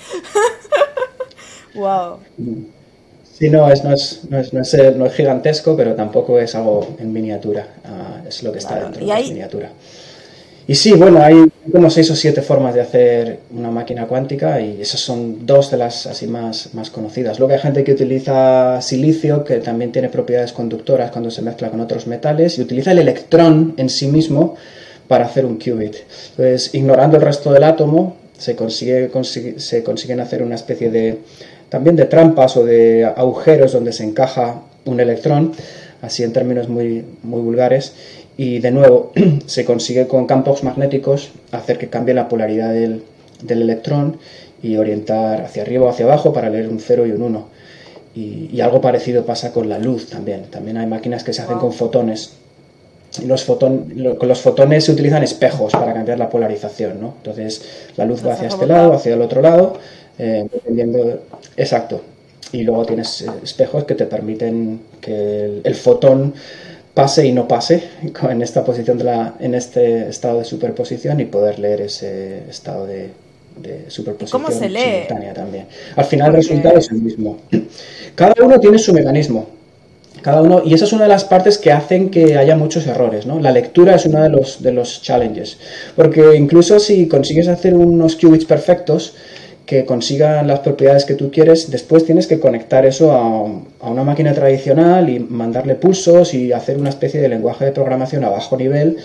[1.75, 2.19] wow.
[3.37, 6.53] Sí, no es, no, es, no, es, no, es, no es gigantesco, pero tampoco es
[6.53, 7.67] algo en miniatura.
[7.83, 9.69] Ah, es lo que está dentro de la miniatura.
[10.65, 14.81] Y sí, bueno, hay como seis o siete formas de hacer una máquina cuántica y
[14.81, 17.37] esas son dos de las así más, más conocidas.
[17.37, 21.81] Luego hay gente que utiliza silicio, que también tiene propiedades conductoras cuando se mezcla con
[21.81, 24.55] otros metales, y utiliza el electrón en sí mismo
[25.09, 25.95] para hacer un qubit.
[26.29, 29.11] Entonces, ignorando el resto del átomo, se, consigue,
[29.57, 31.19] se consiguen hacer una especie de
[31.73, 35.53] también de trampas o de agujeros donde se encaja un electrón,
[36.03, 37.93] así en términos muy, muy vulgares,
[38.37, 39.11] y de nuevo
[39.47, 43.01] se consigue con campos magnéticos hacer que cambie la polaridad del,
[43.47, 44.17] electrón
[44.61, 47.47] y orientar hacia arriba o hacia abajo para leer un 0 y un 1.
[48.13, 50.43] Y, algo parecido pasa con la luz también.
[50.51, 52.33] También hay máquinas que se hacen con fotones.
[53.19, 57.01] Y los con los fotones se utilizan espejos para cambiar la polarización.
[57.01, 57.15] ¿no?
[57.17, 57.63] Entonces
[57.97, 59.79] la luz va hacia este lado, hacia el otro lado
[60.17, 61.23] eh, dependiendo,
[61.57, 62.01] exacto.
[62.51, 66.33] Y luego tienes eh, espejos que te permiten que el, fotón
[66.93, 67.83] pase y no pase
[68.29, 72.85] en esta posición de la, en este estado de superposición y poder leer ese estado
[72.85, 73.09] de,
[73.57, 74.79] de superposición ¿Cómo se lee?
[74.79, 75.65] simultánea también.
[75.95, 77.37] Al final el resultado es el mismo.
[78.15, 79.47] Cada uno tiene su mecanismo.
[80.21, 83.25] Cada uno, y esa es una de las partes que hacen que haya muchos errores,
[83.25, 83.41] ¿no?
[83.41, 85.57] La lectura es uno de los, de los challenges.
[85.97, 89.15] Porque incluso si consigues hacer unos qubits perfectos,
[89.65, 94.33] que consigan las propiedades que tú quieres, después tienes que conectar eso a, una máquina
[94.33, 98.97] tradicional y mandarle pulsos y hacer una especie de lenguaje de programación a bajo nivel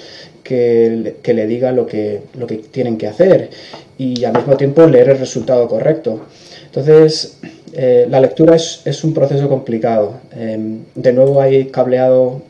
[0.42, 3.50] que, le diga lo que, lo que tienen que hacer
[3.98, 6.20] y al mismo tiempo leer el resultado correcto.
[6.66, 7.38] Entonces,
[7.72, 10.14] eh, la lectura es, es, un proceso complicado.
[10.34, 12.42] Eh, de nuevo hay cableado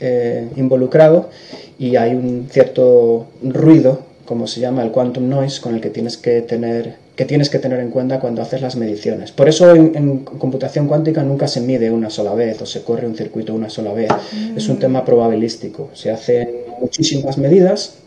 [0.00, 1.30] eh, involucrado
[1.78, 6.16] y hay un cierto ruido, como se llama el quantum noise, con el que tienes
[6.16, 9.32] que tener que tienes que tener en cuenta cuando haces las mediciones.
[9.32, 13.06] Por eso en, en, computación cuántica nunca se mide una sola vez o se corre
[13.06, 14.10] un circuito una sola vez.
[14.32, 14.56] Mm.
[14.56, 15.90] Es un tema probabilístico.
[15.92, 16.48] Se hacen
[16.80, 17.98] muchísimas medidas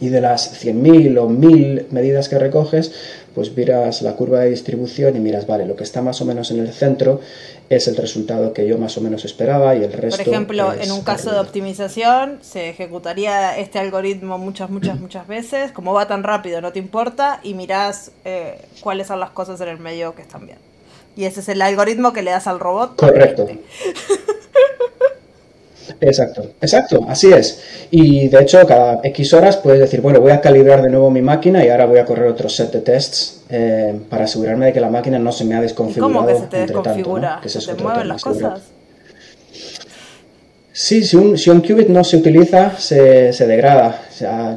[0.00, 2.92] y de las 100.000 o 1.000 medidas que recoges,
[3.34, 6.50] pues miras la curva de distribución y miras, vale, lo que está más o menos
[6.50, 7.20] en el centro
[7.68, 10.22] es el resultado que yo más o menos esperaba y el resto.
[10.22, 15.72] Por ejemplo, en un caso de optimización, se ejecutaría este algoritmo muchas, muchas, muchas veces.
[15.72, 19.68] Como va tan rápido, no te importa, y mirás eh, cuáles son las cosas en
[19.68, 20.58] el medio que están bien.
[21.16, 22.96] Y ese es el algoritmo que le das al robot.
[22.96, 23.48] Correcto.
[26.00, 27.60] Exacto, exacto, así es.
[27.90, 31.22] Y de hecho, cada X horas puedes decir, bueno, voy a calibrar de nuevo mi
[31.22, 34.80] máquina y ahora voy a correr otro set de tests eh, para asegurarme de que
[34.80, 36.12] la máquina no se me ha desconfigurado.
[36.12, 37.20] ¿Cómo que se te desconfigura?
[37.20, 37.42] Tanto, ¿no?
[37.42, 38.60] que ¿Se, se te mueven las cosas?
[40.76, 44.02] Sí, si un, si un qubit no se utiliza, se, se degrada.
[44.10, 44.56] O sea,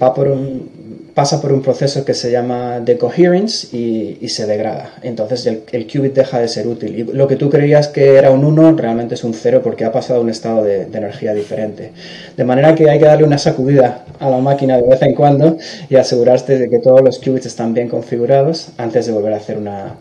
[0.00, 4.92] va por un, pasa por un proceso que se llama decoherence y, y se degrada.
[5.02, 6.96] Entonces el, el, qubit deja de ser útil.
[6.96, 9.90] Y lo que tú creías que era un 1 realmente es un 0 porque ha
[9.90, 11.90] pasado a un estado de, de, energía diferente.
[12.36, 15.58] De manera que hay que darle una sacudida a la máquina de vez en cuando
[15.88, 19.58] y asegurarte de que todos los qubits están bien configurados antes de volver a hacer
[19.58, 19.96] una,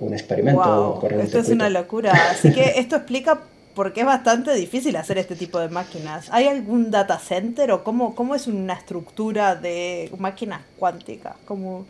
[0.00, 1.00] un experimento.
[1.02, 2.14] Wow, esto es una locura.
[2.30, 3.40] Así que esto explica
[3.76, 6.28] porque es bastante difícil hacer este tipo de máquinas.
[6.32, 11.34] ¿Hay algún data center o cómo, cómo es una estructura de máquinas cuánticas?
[11.44, 11.84] ¿Cómo...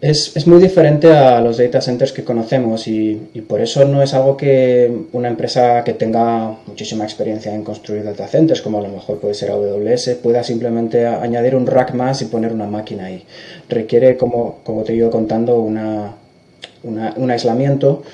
[0.00, 4.00] Es, es, muy diferente a los data centers que conocemos y, y, por eso no
[4.00, 8.82] es algo que una empresa que tenga muchísima experiencia en construir data centers, como a
[8.82, 13.06] lo mejor puede ser AWS, pueda simplemente añadir un rack más y poner una máquina
[13.06, 13.24] ahí.
[13.68, 16.14] Requiere, como, como te he ido contando, una,
[16.84, 18.04] una, un aislamiento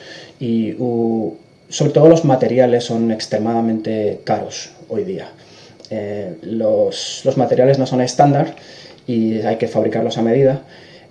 [0.41, 1.35] y uh,
[1.69, 5.31] sobre todo los materiales son extremadamente caros hoy día.
[5.91, 8.55] Eh, los, los, materiales no son estándar
[9.07, 10.63] y hay que fabricarlos a medida.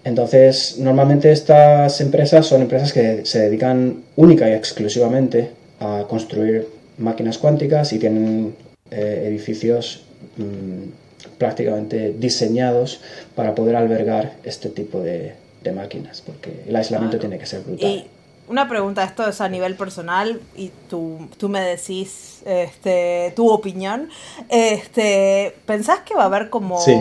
[0.03, 7.37] Entonces, normalmente estas empresas son empresas que se dedican única y exclusivamente a construir máquinas
[7.37, 8.55] cuánticas y tienen
[8.91, 10.03] eh, edificios
[10.37, 10.89] mmm,
[11.37, 13.01] prácticamente diseñados
[13.35, 17.29] para poder albergar este tipo de, de máquinas, porque el aislamiento claro.
[17.29, 17.89] tiene que ser brutal.
[17.89, 18.05] Y
[18.47, 24.09] una pregunta, esto es a nivel personal y tú, tú me decís este, tu opinión.
[24.49, 26.79] Este, ¿Pensás que va a haber como...
[26.81, 26.95] Sí.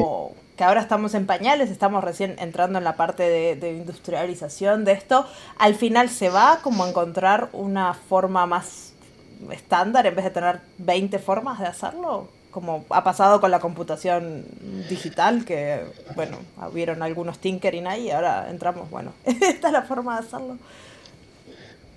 [0.56, 4.92] que ahora estamos en pañales, estamos recién entrando en la parte de, de, industrialización de
[4.92, 5.26] esto,
[5.58, 8.94] al final se va como a encontrar una forma más
[9.50, 12.28] estándar en vez de tener 20 formas de hacerlo?
[12.50, 14.44] Como ha pasado con la computación
[14.88, 16.38] digital, que, bueno,
[16.72, 20.56] hubieron algunos tinkering ahí y ahora entramos, bueno, esta es la forma de hacerlo.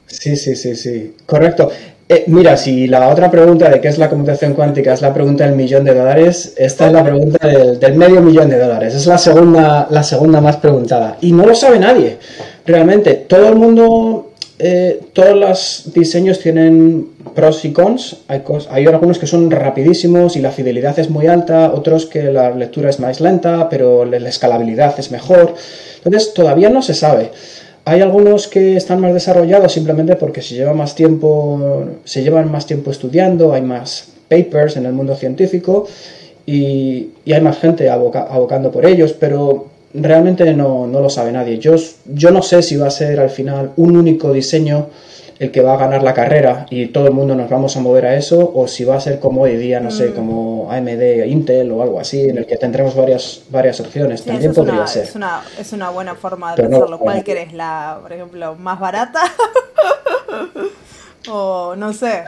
[0.09, 1.15] Sí, sí, sí, sí.
[1.25, 1.69] Correcto.
[2.11, 5.45] Eh, mira, si la otra pregunta de qué es la computación cuántica es la pregunta
[5.45, 8.95] del millón de dólares, esta es la pregunta del, del, medio millón de dólares.
[8.95, 11.17] Es la segunda, la segunda más preguntada.
[11.21, 12.17] Y no lo sabe nadie.
[12.65, 18.17] Realmente, todo el mundo, eh, todos los diseños tienen pros y cons.
[18.27, 18.41] Hay,
[18.71, 22.89] hay algunos que son rapidísimos y la fidelidad es muy alta, otros que la lectura
[22.89, 25.53] es más lenta, pero la escalabilidad es mejor.
[26.03, 27.29] Entonces, todavía no se sabe.
[27.89, 32.67] Hay algunos que están más desarrollados simplemente porque se lleva más tiempo, se llevan más
[32.67, 35.87] tiempo estudiando, hay más papers en el mundo científico
[36.45, 41.57] y, hay más gente aboca, abocando por ellos, pero realmente no, no, lo sabe nadie.
[41.57, 41.77] Yo,
[42.13, 44.89] yo no sé si va a ser al final un único diseño
[45.39, 48.05] el que va a ganar la carrera y todo el mundo nos vamos a mover
[48.05, 49.91] a eso, o si va a ser como hoy día, no mm.
[49.91, 54.19] sé, como AMD, Intel o algo así, en el que tendremos varias, varias opciones.
[54.19, 55.03] Sí, También podría una, ser.
[55.03, 56.97] Es una, es una buena forma de Pero pensarlo.
[56.97, 57.53] no, ¿Cuál querés?
[57.53, 59.21] La, por ejemplo, más barata?
[61.31, 62.23] o no sé,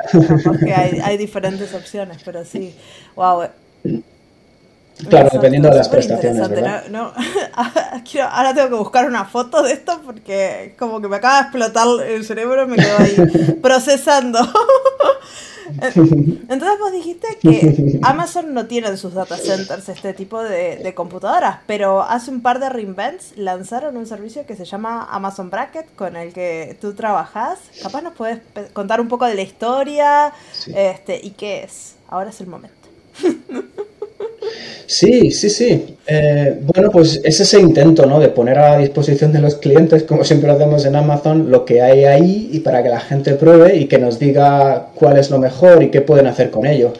[0.46, 2.74] porque hay, hay diferentes opciones, pero sí,
[3.18, 3.44] wow.
[5.10, 6.50] Claro, dependiendo de las prestaciones.
[6.50, 6.86] ¿verdad?
[6.90, 7.14] ¿no?
[8.10, 11.42] Quiero, ahora tengo que buscar una foto de esto porque como que me acaba de
[11.42, 14.40] explotar el cerebro me quedo ahí procesando.
[15.82, 21.60] Entonces vos dijiste que Amazon no tiene en sus data centers este tipo de, computadoras,
[21.66, 26.16] pero hace un par de reinvents lanzaron un servicio que se llama Amazon Bracket con
[26.16, 27.60] el que tú trabajas.
[27.82, 28.40] Capaz nos puedes
[28.74, 30.34] contar un poco de la historia
[30.76, 31.96] este, y qué es.
[32.10, 32.76] Ahora es el momento.
[34.86, 35.98] Sí, sí, sí.
[36.06, 38.20] Eh, bueno, pues es ese intento, ¿no?
[38.20, 41.82] De poner a disposición de los clientes, como siempre lo hacemos en Amazon, lo que
[41.82, 45.40] hay ahí y para que la gente pruebe y que nos diga cuál es lo
[45.40, 46.92] mejor y qué pueden hacer con ello.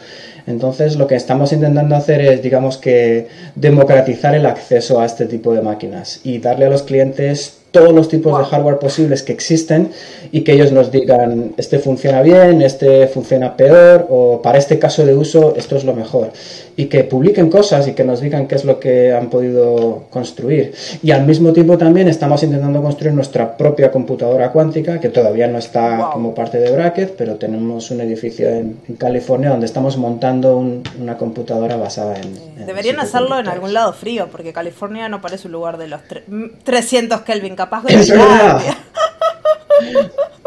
[0.46, 5.54] Entonces, lo que estamos intentando hacer es, digamos que, democratizar el acceso a este tipo
[5.54, 9.90] de máquinas y darle a los clientes todos los tipos de hardware posibles que existen
[10.30, 15.06] y que ellos nos digan, este funciona bien, este funciona peor o para este caso
[15.06, 16.32] de uso esto es lo mejor.
[16.76, 20.74] Y que publiquen cosas y que nos digan qué es lo que han podido construir.
[21.02, 25.58] Y al mismo tiempo también estamos intentando construir nuestra propia computadora cuántica, que todavía no
[25.58, 31.16] está como parte de Bracket, pero tenemos un edificio en, California donde estamos montando una
[31.16, 32.66] computadora basada en...
[32.66, 36.00] Deberían hacerlo en algún lado frío, porque California no parece un lugar de los
[36.64, 37.94] 300 Kelvin capaz de...
[38.02, 38.60] Es verdad.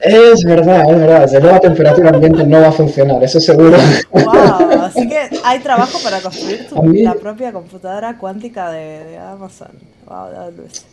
[0.00, 1.30] Es verdad, es verdad.
[1.30, 3.76] De nueva temperatura ambiente no va a funcionar, eso seguro.
[4.12, 4.24] Wow,
[4.82, 9.70] así que hay trabajo para construir tu, la propia computadora cuántica de, Amazon.
[10.06, 10.84] Wow, Luis.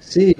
[0.00, 0.36] Sí,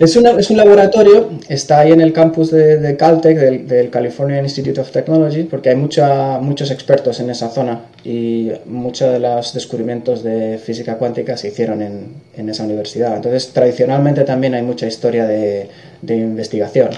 [0.00, 4.80] es, una, es un laboratorio, está ahí en el campus de, Caltech, del, California Institute
[4.80, 10.24] of Technology, porque hay mucha, muchos expertos en esa zona y muchos de los descubrimientos
[10.24, 13.14] de física cuántica se hicieron en, en esa universidad.
[13.14, 15.68] Entonces, tradicionalmente también hay mucha historia de,
[16.02, 16.90] de investigación.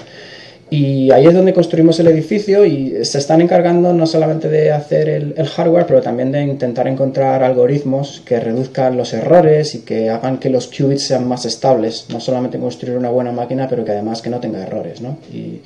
[0.69, 5.07] Y ahí es donde construimos el edificio y se están encargando no solamente de hacer
[5.07, 10.39] el, hardware, pero también de intentar encontrar algoritmos que reduzcan los errores y que hagan
[10.39, 12.07] que los qubits sean más estables.
[12.09, 14.99] No solamente construir una buena máquina, pero que además que no tenga errores.
[14.99, 15.17] ¿no?
[15.33, 15.61] Y,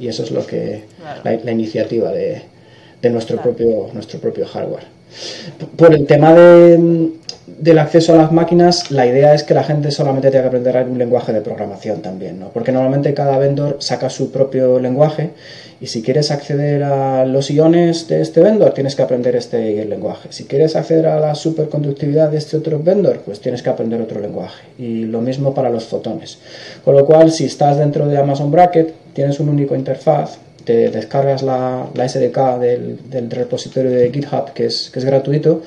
[0.00, 0.82] y eso es lo que
[1.22, 2.42] la, iniciativa de,
[3.00, 4.84] de nuestro, propio, nuestro propio hardware.
[5.76, 7.10] Por el tema de,
[7.58, 10.86] del acceso a las máquinas, la idea es que la gente solamente tenga que aprender
[10.88, 12.50] un lenguaje de programación también, ¿no?
[12.50, 15.30] Porque normalmente cada vendor saca su propio lenguaje
[15.80, 20.28] y si quieres acceder a los iones de este vendor, tienes que aprender este lenguaje.
[20.30, 24.20] Si quieres acceder a la superconductividad de este otro vendor, pues tienes que aprender otro
[24.20, 24.62] lenguaje.
[24.78, 26.38] Y lo mismo para los fotones.
[26.84, 31.42] Con lo cual, si estás dentro de Amazon Bracket, tienes un único interfaz, te descargas
[31.42, 35.62] la, SDK del, repositorio de GitHub, que es, que es gratuito,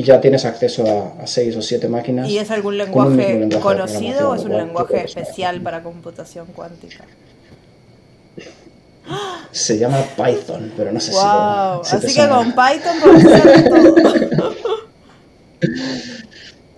[0.00, 2.26] y ya tienes acceso a, seis o siete máquinas.
[2.26, 7.04] ¿Y es algún lenguaje, conocido o es un lenguaje especial para computación cuántica?
[9.50, 11.84] Se llama Python, pero no sé wow.
[11.84, 11.96] si.
[11.96, 14.54] Así que con Python hacer todo.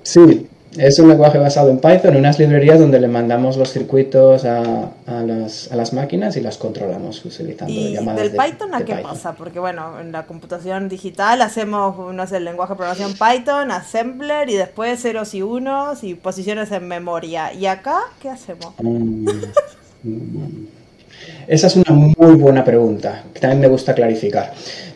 [0.03, 4.91] sí, es un lenguaje basado en Python, unas librerías donde le mandamos los circuitos a,
[5.07, 8.97] a, las, a las, máquinas y las controlamos utilizando ¿Y llamadas del Python a qué
[8.97, 9.35] pasa?
[9.35, 14.49] Porque bueno, en la computación digital hacemos, no sé, el lenguaje de programación Python, assembler
[14.49, 17.53] y después ceros y unos y posiciones en memoria.
[17.53, 18.73] ¿Y acá qué hacemos?
[18.81, 19.29] Mm,
[20.05, 20.67] mm.
[21.47, 24.53] Esa es una muy buena pregunta, que también me gusta clarificar.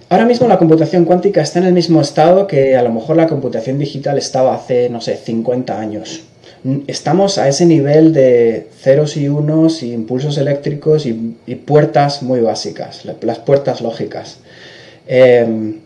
[0.09, 3.27] Ahora mismo la computación cuántica está en el mismo estado que a lo mejor la
[3.27, 6.23] computación digital estaba hace, no sé, 50 años.
[6.87, 11.13] Estamos a ese nivel de ceros y unos y impulsos eléctricos y,
[11.67, 14.39] puertas muy básicas, las puertas lógicas.
[15.09, 15.81] Em,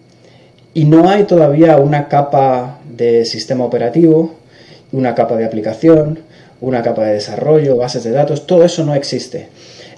[0.74, 4.34] y no hay todavía una capa de sistema operativo,
[4.92, 6.18] una capa de aplicación,
[6.60, 9.48] una capa de desarrollo, bases de datos, todo eso no existe.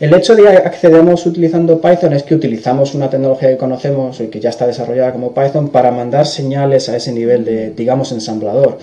[0.01, 4.29] El hecho de que accedemos utilizando Python es que utilizamos una tecnología que conocemos y
[4.29, 8.79] que ya está desarrollada como Python para mandar señales a ese nivel de, digamos, ensamblador.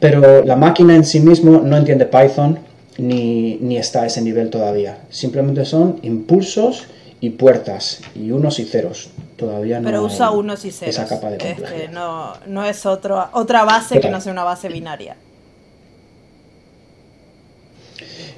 [0.00, 2.58] Pero la máquina en sí mismo no entiende Python
[2.98, 4.98] ni, está a ese nivel todavía.
[5.10, 6.86] Simplemente son impulsos
[7.20, 9.10] y puertas y unos y ceros.
[9.36, 10.96] Todavía no Pero usa unos y ceros.
[10.96, 14.68] Esa capa de este, no, no es otro, otra base que no sea una base
[14.68, 15.16] binaria.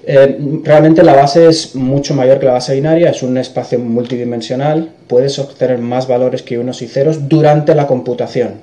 [0.04, 4.90] Eh, realmente la base es mucho mayor que la base binaria, es un espacio multidimensional,
[5.06, 8.54] puedes obtener más valores que unos y ceros durante la computación,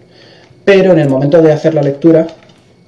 [0.66, 2.28] pero en el momento de hacer la lectura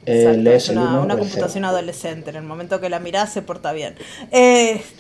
[0.05, 3.71] eh, lees una, el una computación adolescente, en el momento que la miras se porta
[3.71, 3.95] bien.
[4.31, 4.81] Eh...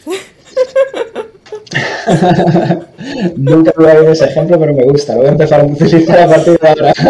[3.35, 6.27] Nunca voy a ese ejemplo, pero me gusta, lo voy a empezar a utilizar a
[6.27, 6.93] partir de ahora.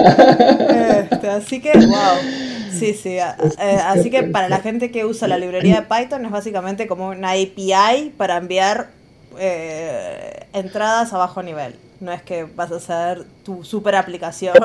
[1.11, 2.58] Este, así que, wow.
[2.79, 3.17] Sí, sí.
[3.17, 7.09] Eh, así que para la gente que usa la librería de Python es básicamente como
[7.09, 8.89] una API para enviar
[9.37, 11.75] eh, entradas a bajo nivel.
[11.99, 14.55] No es que vas a hacer tu super aplicación.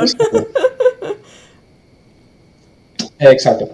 [3.19, 3.71] Exacto.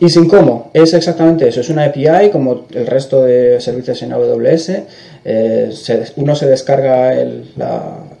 [0.00, 4.12] Y sin cómo, es exactamente eso, es una API como el resto de servicios en
[4.12, 4.70] AWS,
[5.24, 5.72] eh,
[6.16, 7.52] uno se descarga el,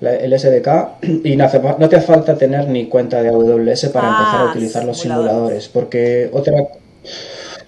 [0.06, 1.48] el, SDK y no,
[1.78, 4.98] no, te hace falta tener ni cuenta de AWS para empezar a ah, utilizar los
[4.98, 6.54] simuladores, porque otra...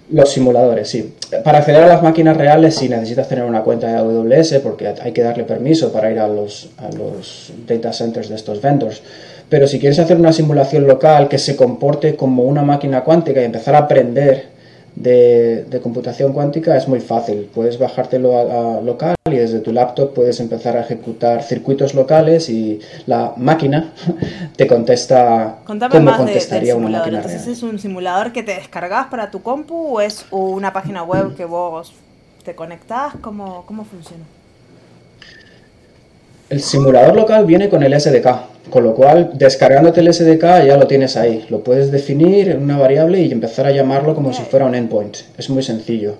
[0.09, 1.14] Los simuladores, sí.
[1.43, 5.11] Para acceder a las máquinas reales sí necesitas tener una cuenta de AWS porque hay
[5.11, 9.03] que darle permiso para ir a los, a los data centers de estos vendors.
[9.49, 13.45] Pero si quieres hacer una simulación local que se comporte como una máquina cuántica y
[13.45, 14.56] empezar a aprender
[14.97, 17.49] de, computación cuántica, es muy fácil.
[17.55, 22.81] Puedes bajártelo a, local y desde tu laptop puedes empezar a ejecutar circuitos locales y
[23.07, 23.93] la máquina
[24.57, 29.43] te contesta cómo contestaría una máquina Entonces, ¿Es un simulador que te descargas para tu
[29.43, 31.93] compu o es una página web que vos
[32.45, 33.15] te conectás?
[33.21, 34.25] ¿Cómo, cómo funciona?
[36.49, 40.87] El simulador local viene con el SDK con lo cual, descargándote el SDK ya lo
[40.87, 41.45] tienes ahí.
[41.51, 45.17] Lo puedes definir en una variable y empezar a llamarlo como si fuera un endpoint.
[45.39, 46.17] Es muy sencillo.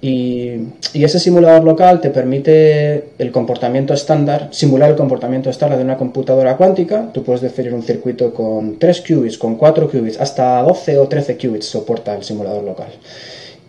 [0.00, 0.58] Y,
[0.92, 6.56] ese simulador local te permite el comportamiento estándar, simular el comportamiento estándar de una computadora
[6.56, 7.10] cuántica.
[7.12, 11.38] Tú puedes definir un circuito con 3 qubits, con 4 qubits, hasta 12 o 13
[11.38, 12.88] qubits soporta el simulador local.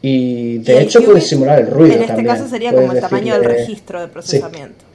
[0.01, 1.95] Y de hecho puedes simular el ruido.
[1.95, 4.86] En este caso sería como el tamaño del registro de procesamiento.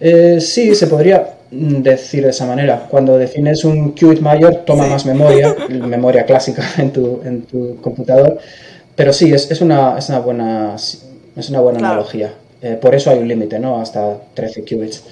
[0.00, 2.86] Eh, sí, se podría decir de esa manera.
[2.88, 8.38] Cuando defines un qubit mayor, toma más memoria, memoria clásica en tu, en tu computador.
[8.94, 12.32] Pero sí, es, es, una, es una buena, es una buena analogía.
[12.62, 13.80] Eh, por eso hay un límite, ¿no?
[13.80, 15.04] Hasta 13 qubits.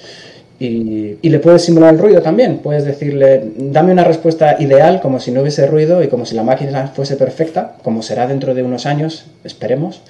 [0.57, 2.59] Y, y, le puedes simular el ruido también.
[2.59, 6.43] Puedes decirle, dame una respuesta ideal, como si no hubiese ruido y como si la
[6.43, 10.01] máquina fuese perfecta, como será dentro de unos años, esperemos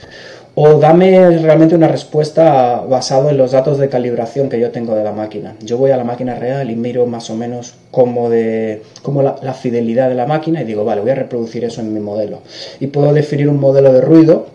[0.57, 5.03] o dame realmente una respuesta basado en los datos de calibración que yo tengo de
[5.03, 5.55] la máquina.
[5.61, 9.53] Yo voy a la máquina real y miro más o menos cómo, de, cómo la,
[9.53, 12.39] fidelidad de la máquina y digo, vale, voy a reproducir eso en mi modelo.
[12.79, 14.47] Y puedo definir un modelo de ruido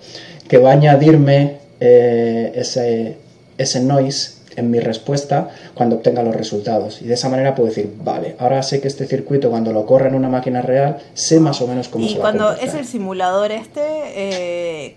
[0.48, 3.18] que va a añadirme eh, ese,
[3.58, 7.02] ese noise en mi respuesta cuando obtenga los resultados.
[7.02, 10.08] Y de esa manera puedo decir, vale, ahora sé que este circuito cuando lo corre
[10.08, 12.74] en una máquina real, sé más o menos cómo se va a Y cuando es
[12.74, 14.96] el simulador este, eh,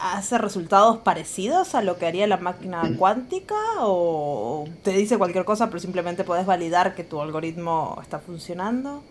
[0.00, 2.96] hace resultados parecidos a lo que haría la máquina mm.
[2.96, 9.02] cuántica o te dice cualquier cosa pero simplemente puedes validar que tu algoritmo está funcionando?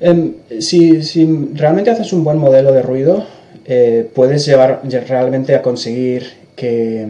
[0.00, 1.00] Em, si,
[1.54, 3.24] realmente haces un buen modelo de ruido,
[3.64, 7.06] eh, puedes llevar realmente a conseguir que,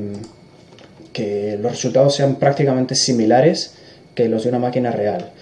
[1.12, 3.74] que los resultados sean prácticamente similares
[4.14, 5.32] que los de una máquina real.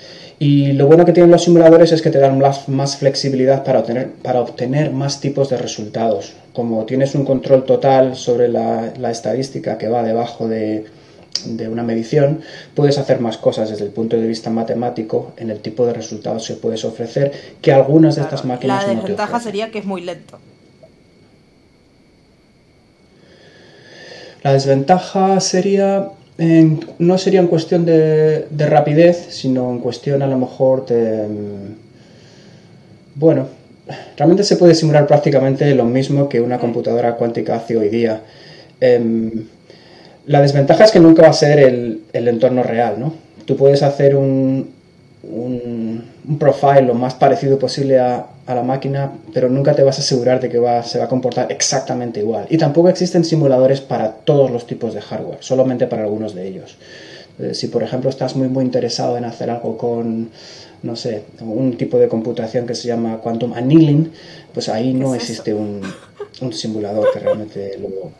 [0.42, 4.08] Y lo bueno que tienen los simuladores es que te dan más, flexibilidad para obtener,
[4.22, 6.32] para obtener más tipos de resultados.
[6.54, 10.86] Como tienes un control total sobre la, estadística que va debajo de,
[11.70, 12.40] una medición,
[12.74, 16.48] puedes hacer más cosas desde el punto de vista matemático en el tipo de resultados
[16.48, 20.38] que puedes ofrecer que algunas de estas máquinas la desventaja sería que es muy lento.
[24.42, 26.12] La desventaja sería
[26.98, 31.28] no sería en cuestión de, rapidez, sino en cuestión a lo mejor de...
[31.28, 31.74] Mm,
[33.16, 33.48] bueno,
[34.16, 38.22] realmente se puede simular prácticamente lo mismo que una computadora cuántica hace hoy día.
[38.80, 39.30] Em,
[40.26, 43.12] la desventaja es que nunca va a ser el, el entorno real, ¿no?
[43.44, 44.70] Tú puedes hacer un,
[45.22, 46.04] un,
[46.38, 50.48] profile lo más parecido posible a, la máquina, pero nunca te vas a asegurar de
[50.48, 52.46] que va, se va a comportar exactamente igual.
[52.50, 56.76] Y tampoco existen simuladores para todos los tipos de hardware, solamente para algunos de ellos.
[57.38, 60.30] Eh, si por ejemplo estás muy muy interesado en hacer algo con,
[60.82, 64.12] no sé, un tipo de computación que se llama quantum annealing,
[64.52, 65.80] pues ahí no existe un,
[66.40, 68.10] un simulador que realmente lo,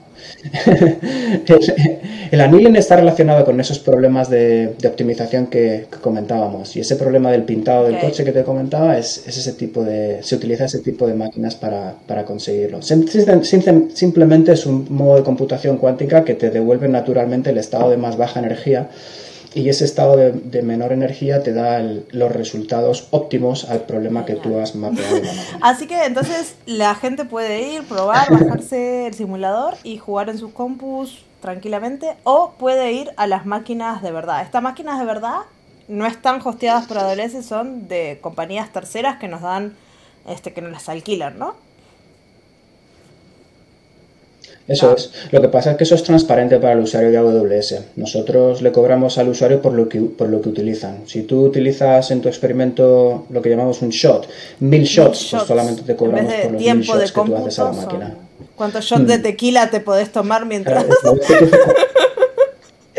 [2.31, 6.77] el, annealing está relacionado con esos problemas de, optimización que, comentábamos.
[6.77, 10.19] Y ese problema del pintado del coche que te comentaba es, ese tipo de.
[10.23, 12.81] se utiliza ese tipo de máquinas para, conseguirlo.
[12.83, 18.17] simplemente es un modo de computación cuántica que te devuelve naturalmente el estado de más
[18.17, 18.89] baja energía
[19.55, 24.59] y ese estado de, menor energía te da los resultados óptimos al problema que tú
[24.61, 25.23] has mapeado.
[25.61, 30.53] Así que entonces la gente puede ir, probar, bajarse el simulador y jugar en sus
[30.53, 34.43] compus tranquilamente o puede ir a las máquinas de verdad.
[34.43, 35.39] Estas máquinas de verdad
[35.89, 39.75] no están hosteadas por AWS, son de compañías terceras que nos dan,
[40.29, 41.55] este, que nos las alquilan, ¿no?
[44.71, 45.11] Eso es.
[45.33, 47.97] Lo que pasa es que eso es transparente para el usuario de AWS.
[47.97, 51.01] Nosotros le cobramos al usuario por lo que, por lo que utilizan.
[51.07, 54.29] Si tú utilizas en tu experimento lo que llamamos un shot,
[54.61, 57.73] mil shots, pues solamente te cobramos por los mil shots que tú haces a la
[57.73, 58.17] máquina.
[58.55, 59.23] ¿Cuántos shots de hmm.
[59.23, 60.85] tequila te podés tomar mientras...?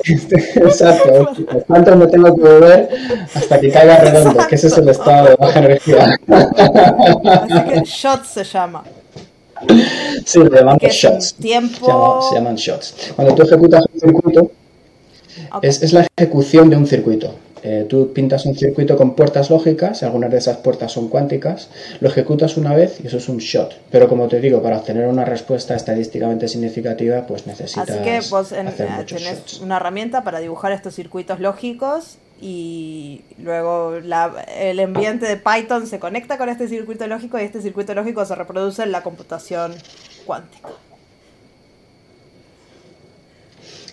[0.03, 1.31] Exacto.
[1.67, 2.89] ¿Cuánto me tengo que beber
[3.33, 4.47] hasta que caiga redondo?
[4.47, 6.17] Que ese es el estado de baja energía.
[6.27, 8.83] Así que shots se llama.
[10.25, 11.35] Sí, le llamamos shots.
[11.35, 12.21] Tiempo...
[12.29, 13.13] Se, llaman shots.
[13.15, 14.51] Cuando tú ejecutas un circuito,
[15.61, 17.33] es, es la ejecución de un circuito.
[17.63, 22.07] Eh, tú pintas un circuito con puertas lógicas, algunas de esas puertas son cuánticas, lo
[22.07, 23.77] ejecutas una vez y eso es un shot.
[23.91, 27.89] Pero como te digo, para obtener una respuesta estadísticamente significativa, pues necesitas.
[27.89, 28.67] Así que vos en,
[29.05, 35.99] tenés una herramienta para dibujar estos circuitos lógicos y luego el ambiente de Python se
[35.99, 39.75] conecta con este circuito lógico y este circuito lógico se reproduce en la computación
[40.25, 40.69] cuántica.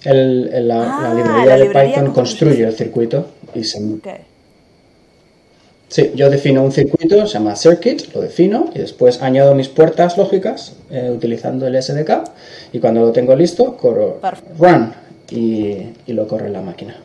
[0.05, 3.79] El, la, ah, librería de Python construye el circuito y se...
[5.89, 10.17] Sí, yo defino un circuito, se llama circuit, lo defino y después añado mis puertas
[10.17, 12.11] lógicas eh, utilizando el SDK
[12.73, 14.21] y cuando lo tengo listo, corro
[14.59, 14.93] run
[15.31, 16.97] y, y lo corre la máquina.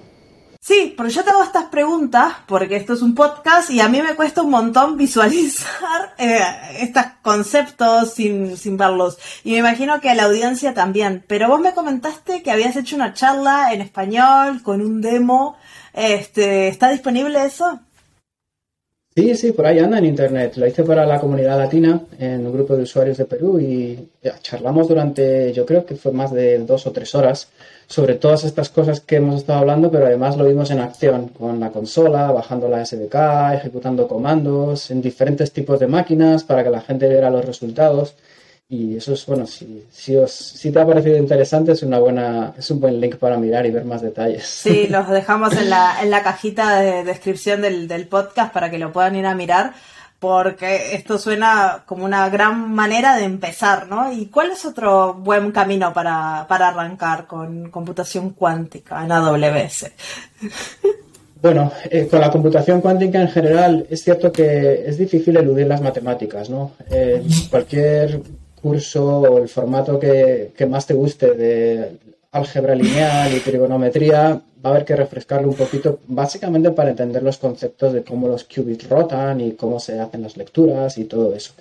[0.65, 4.15] Sí, porque yo tengo estas preguntas, porque esto es un podcast y a mí me
[4.15, 6.39] cuesta un montón visualizar eh,
[6.79, 9.17] estos conceptos sin, sin verlos.
[9.43, 11.25] Y me imagino que a la audiencia también.
[11.27, 15.57] Pero vos me comentaste que habías hecho una charla en español con un demo.
[15.91, 17.81] Este, ¿Está disponible eso?
[19.15, 20.55] Sí, sí, por ahí anda en internet.
[20.57, 24.09] Lo hice para la comunidad latina en un grupo de usuarios de Perú y
[24.41, 27.49] charlamos durante, yo creo que fue más de dos o tres horas
[27.85, 31.59] sobre todas estas cosas que hemos estado hablando, pero además lo vimos en acción con
[31.59, 36.81] la consola, bajando la SDK, ejecutando comandos en diferentes tipos de máquinas para que la
[36.81, 38.15] gente viera los resultados.
[38.69, 42.53] Y eso es, bueno, si, si, os, si te ha parecido interesante, es, una buena,
[42.57, 44.45] es un buen link para mirar y ver más detalles.
[44.45, 48.79] Sí, los dejamos en la, en la cajita de descripción del, del podcast para que
[48.79, 49.73] lo puedan ir a mirar
[50.23, 54.09] porque esto suena como una gran manera de empezar, ¿no?
[54.09, 59.91] ¿Y cuál es otro buen camino para, arrancar con computación cuántica en AWS?
[61.41, 65.81] Bueno, eh, con la computación cuántica en general es cierto que es difícil eludir las
[65.81, 66.71] matemáticas, ¿no?
[66.89, 68.21] Eh, cualquier
[68.63, 71.97] curso o el formato que, que, más te guste de
[72.31, 77.37] álgebra lineal y trigonometría va a haber que refrescarlo un poquito, básicamente para entender los
[77.37, 81.53] conceptos de cómo los qubits rotan y cómo se hacen las lecturas y todo eso.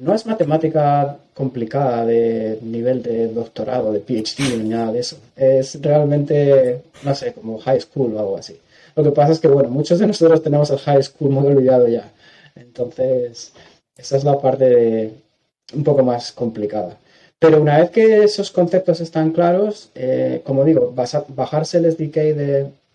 [0.00, 5.18] No es matemática complicada de nivel de doctorado, de PhD, ni nada de eso.
[5.36, 8.56] Es realmente, no sé, como high school o algo así.
[8.96, 11.86] Lo que pasa es que, bueno, muchos de nosotros tenemos el high school muy olvidado
[11.88, 12.10] ya.
[12.56, 13.52] Entonces,
[13.96, 15.12] esa es la parte
[15.74, 16.98] un poco más complicada.
[17.38, 22.16] Pero una vez que esos conceptos están claros, eh, como digo, bajarse el SDK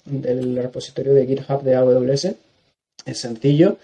[0.06, 2.36] del repositorio de GitHub de AWS
[3.06, 3.78] es sencillo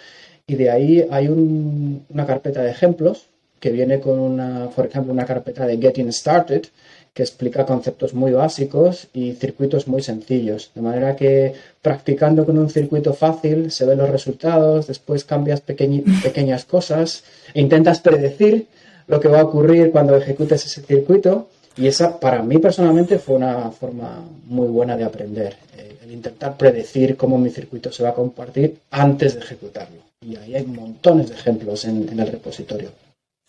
[0.47, 3.25] y de ahí hay una carpeta de ejemplos
[3.59, 6.65] que viene con una, por ejemplo, una carpeta de Getting Started
[7.13, 10.71] que explica conceptos muy básicos y circuitos muy sencillos.
[10.73, 16.65] De manera que practicando con un circuito fácil se ven los resultados, después cambias pequeñas
[16.65, 18.67] cosas e intentas predecir
[19.07, 21.49] lo que va a ocurrir cuando ejecutes ese circuito.
[21.75, 25.55] Y esa, para mí personalmente, fue una forma muy buena de aprender.
[25.77, 30.03] Eh, el intentar predecir cómo mi circuito se va a compartir antes de ejecutarlo.
[30.21, 32.89] Y ahí hay montones de ejemplos en, el repositorio.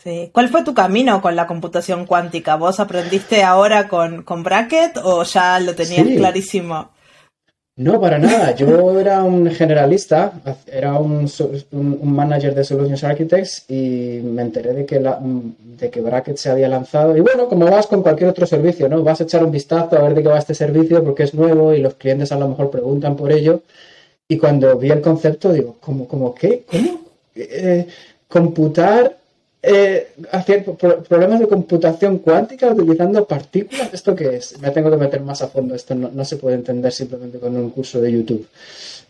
[0.05, 0.29] Sí.
[0.31, 2.57] ¿Cuál fue tu camino con la computación cuántica?
[2.57, 6.91] ¿Vos aprendiste ahora con, con Bracket o ya lo tenías clarísimo?
[7.77, 8.53] No, para nada.
[8.53, 10.31] Yo era un generalista,
[10.71, 11.27] era un,
[12.03, 16.69] manager de Solutions Architects y me enteré de que, la, de que Bracket se había
[16.69, 17.17] lanzado.
[17.17, 19.01] Y bueno, como vas con cualquier otro servicio, ¿no?
[19.01, 21.73] Vas a echar un vistazo a ver de qué va este servicio porque es nuevo
[21.73, 23.63] y los clientes a lo mejor preguntan por ello.
[24.27, 26.63] Y cuando vi el concepto, digo, ¿cómo, cómo qué?
[26.69, 27.01] ¿Cómo?
[27.35, 27.87] Eh,
[28.27, 29.17] computar
[29.67, 33.91] eh, hacer problemas de computación cuántica utilizando partículas.
[33.91, 34.59] ¿Esto qué es?
[34.61, 35.73] Me tengo que meter más a fondo.
[35.73, 38.47] Esto no, se puede entender simplemente con un curso de YouTube.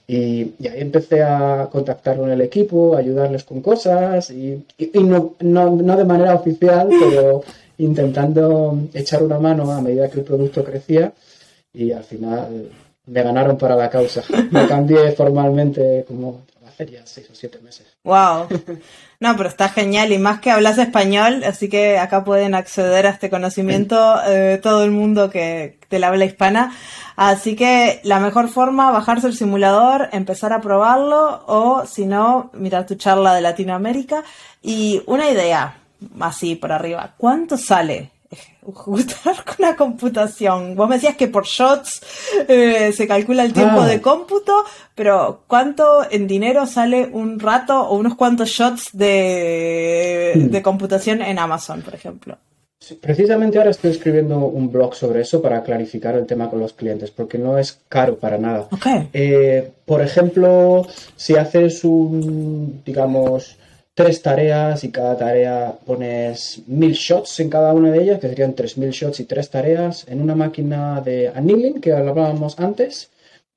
[0.07, 6.05] Y, ahí empecé a contactar con el equipo, ayudarles con cosas y, no, no, de
[6.05, 7.43] manera oficial, pero
[7.77, 11.11] intentando echar una mano a medida que el producto crecía
[11.73, 12.69] y al final
[13.07, 14.23] me ganaron para la causa.
[14.51, 16.43] Me cambié formalmente como
[16.83, 17.87] ya seis o siete meses.
[18.03, 18.47] ¡Wow!
[19.21, 23.11] No, pero está genial y más que hablas español, así que acá pueden acceder a
[23.11, 26.75] este conocimiento eh, todo el mundo que te la habla hispana.
[27.15, 32.85] Así que la mejor forma, bajarse el simulador, empezar a probarlo o si no, mirar
[32.85, 34.25] tu charla de Latinoamérica.
[34.61, 35.77] Y una idea,
[36.19, 38.11] así por arriba, ¿cuánto sale
[38.61, 40.75] jugar con la computación.
[40.75, 42.01] Vos me decías que por shots
[42.47, 43.87] eh, se calcula el tiempo ah.
[43.87, 44.63] de cómputo,
[44.95, 50.51] pero ¿cuánto en dinero sale un rato o unos cuantos shots de, hmm.
[50.51, 52.37] de computación en Amazon, por ejemplo?
[53.01, 57.09] precisamente ahora estoy escribiendo un blog sobre eso para clarificar el tema con los clientes,
[57.09, 58.67] porque no es caro para nada.
[59.13, 63.57] Eh, por ejemplo, si haces un, digamos,
[63.95, 68.53] tres tareas y cada tarea pones mil shots en cada una de ellas, que serían
[68.53, 73.09] tres mil shots y tres tareas, en una máquina de annealing que hablábamos antes,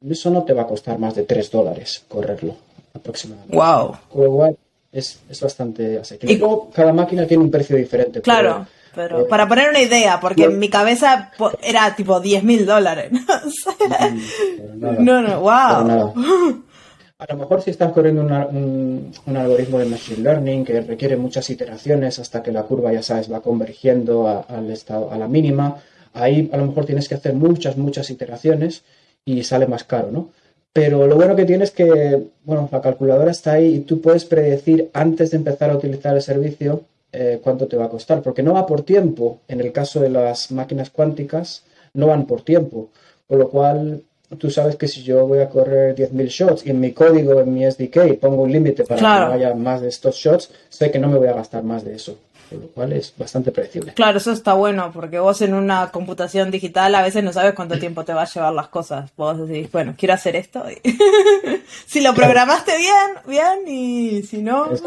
[0.08, 2.54] eso no te va a costar más de tres dólares correrlo
[2.94, 3.56] aproximadamente.
[3.56, 3.96] ¡Wow!
[4.08, 4.56] Con
[4.92, 6.34] es, bastante asequible.
[6.34, 8.20] Y luego cada máquina tiene un precio diferente.
[8.22, 8.66] Claro.
[8.94, 11.30] Pero, para poner una idea, porque en mi cabeza
[11.62, 13.12] era tipo 10 mil dólares.
[14.78, 16.64] no, no, wow.
[17.18, 22.20] A lo mejor si estás corriendo un, algoritmo de Machine Learning que requiere muchas iteraciones
[22.20, 26.56] hasta que la curva, ya sabes, va convergiendo al estado, a la mínima, ahí a
[26.56, 28.84] lo mejor tienes que hacer muchas, muchas iteraciones
[29.24, 30.30] y sale más caro, ¿no?
[30.72, 34.24] Pero lo bueno que tiene es que, bueno, la calculadora está ahí y tú puedes
[34.24, 38.44] predecir antes de empezar a utilizar el servicio eh, cuánto te va a costar, porque
[38.44, 39.40] no va por tiempo.
[39.48, 41.64] En el caso de las máquinas cuánticas,
[41.94, 42.90] no van por tiempo.
[43.26, 44.04] Con lo cual,
[44.36, 47.54] tú sabes que si yo voy a correr 10.000 shots y en mi código, en
[47.54, 50.98] mi SDK, pongo un límite para que no haya más de estos shots, sé que
[50.98, 52.18] no me voy a gastar más de eso
[52.56, 53.94] lo cual es bastante predecible.
[53.94, 57.78] Claro, eso está bueno, porque vos en una computación digital a veces no sabes cuánto
[57.78, 59.10] tiempo te va a llevar las cosas.
[59.16, 60.64] Vos decís, bueno, quiero hacer esto.
[61.86, 64.68] si lo programaste bien, bien, y si no...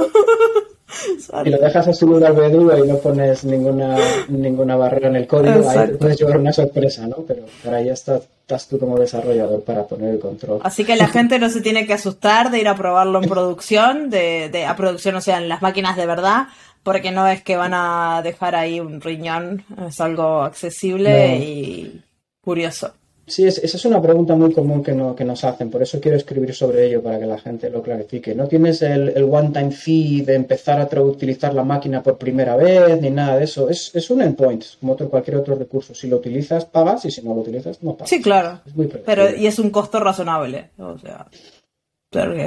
[1.45, 3.97] y lo dejas así un albedrío y no pones ninguna,
[4.27, 7.17] ninguna barrera en el código, ahí puedes llevar una sorpresa, ¿no?
[7.27, 10.59] Pero para ahí estás, estás tú como desarrollador para poner el control.
[10.63, 14.09] Así que la gente no se tiene que asustar de ir a probarlo en producción,
[14.09, 16.47] de, de a producción, o sea, en las máquinas de verdad,
[16.83, 22.01] porque no es que van a dejar ahí un riñón, es algo accesible y
[22.41, 22.93] curioso.
[23.27, 26.17] Sí, esa es una pregunta muy común que, no, que nos hacen, por eso quiero
[26.17, 28.35] escribir sobre ello para que la gente lo clarifique.
[28.35, 33.09] No tienes el, one-time fee de empezar a utilizar la máquina por primera vez ni
[33.09, 33.69] nada de eso.
[33.69, 35.95] Es, es un endpoint, como otro, cualquier otro recurso.
[35.95, 38.09] Si lo utilizas, pagas y si no lo utilizas, no pagas.
[38.09, 38.59] Sí, claro.
[39.05, 40.71] Pero, y es un costo razonable.
[40.77, 41.27] O sea,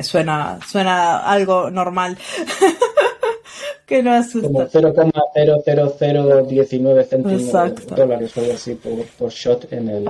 [0.03, 2.19] suena, suena algo normal.
[3.87, 4.49] que no asusta.
[4.49, 8.77] Como 0,00019 céntimos de dólares o algo así
[9.19, 10.09] por, shot en, el,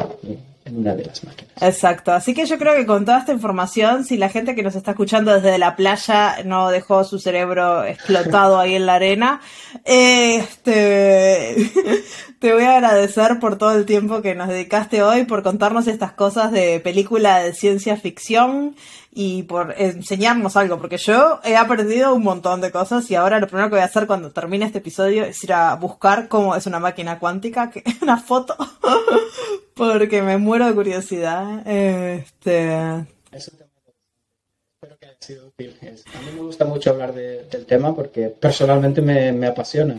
[0.64, 1.53] en una de las máquinas.
[1.61, 2.12] Exacto.
[2.12, 4.93] Así que yo creo que con toda esta información, si la gente que nos está
[4.93, 9.41] escuchando desde la playa no dejó su cerebro explotado ahí en la arena,
[9.85, 11.57] este,
[12.39, 16.12] te voy a agradecer por todo el tiempo que nos dedicaste hoy, por contarnos estas
[16.12, 18.77] cosas de película de ciencia ficción
[19.16, 23.46] y por enseñarnos algo, porque yo he aprendido un montón de cosas y ahora lo
[23.46, 26.66] primero que voy a hacer cuando termine este episodio es ir a buscar cómo es
[26.66, 28.56] una máquina cuántica, que una foto,
[29.74, 31.66] porque me muero de curiosidad.
[31.66, 33.06] Este...
[33.30, 35.78] Espero que haya sido útil.
[35.80, 39.96] A mí me gusta mucho hablar del tema porque personalmente me, apasiona.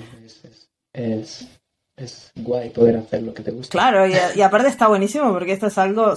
[0.92, 1.48] Es,
[1.96, 3.72] es, guay poder hacer lo que te gusta.
[3.72, 6.16] Claro, y, y aparte está buenísimo porque esto es algo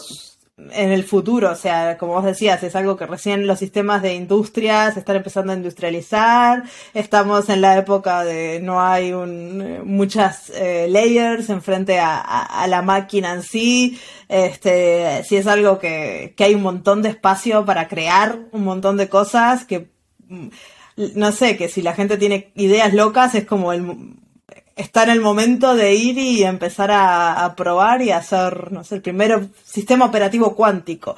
[0.73, 4.15] en el futuro, o sea, como vos decías, es algo que recién los sistemas de
[4.15, 10.51] industria se están empezando a industrializar, estamos en la época de no hay un, muchas
[10.51, 16.45] eh, layers enfrente a, a, la máquina en sí, este, si es algo que, que
[16.45, 19.91] hay un montón de espacio para crear un montón de cosas que,
[20.29, 20.49] mm,
[21.15, 24.17] no sé, que si la gente tiene ideas locas es como el
[24.79, 29.03] está en el momento de ir y empezar a, probar y hacer, no sé, el
[29.03, 31.17] primer sistema operativo cuántico.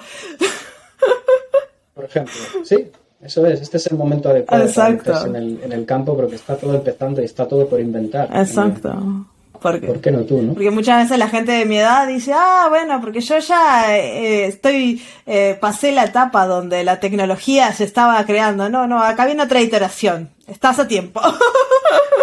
[1.94, 2.34] Por ejemplo,
[2.64, 2.88] sí,
[3.22, 5.26] eso es, este es el momento adecuado Exacto.
[5.26, 8.30] En, el, en el campo porque está todo empezando y está todo por inventar.
[8.34, 9.26] Exacto.
[9.60, 10.54] Porque, ¿Por qué no tú, no?
[10.54, 14.46] Porque muchas veces la gente de mi edad dice, ah, bueno, porque yo ya eh,
[14.46, 18.70] estoy, eh, pasé la etapa donde la tecnología se estaba creando.
[18.70, 20.30] No, no, acá viene otra iteración.
[20.46, 21.20] Estás a tiempo.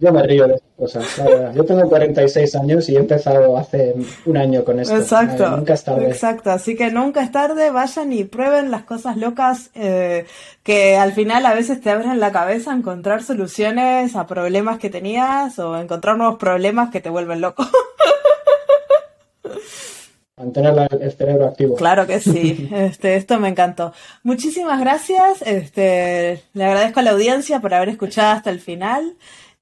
[0.00, 1.54] Yo me río de esas cosas.
[1.54, 3.94] Yo tengo 46 años y he empezado hace
[4.26, 4.96] un año con esto.
[4.96, 5.48] Exacto.
[5.50, 6.08] nunca es tarde.
[6.08, 6.50] Exacto.
[6.50, 7.70] Así que nunca es tarde.
[7.70, 10.26] Vayan y prueben las cosas locas eh,
[10.64, 14.90] que al final a veces te abren la cabeza a encontrar soluciones a problemas que
[14.90, 17.64] tenías o encontrar nuevos problemas que te vuelven loco.
[20.36, 21.76] mantener el cerebro activo.
[21.76, 23.92] Claro que sí, este, esto me encantó.
[24.22, 29.14] Muchísimas gracias, este, le agradezco a la audiencia por haber escuchado hasta el final.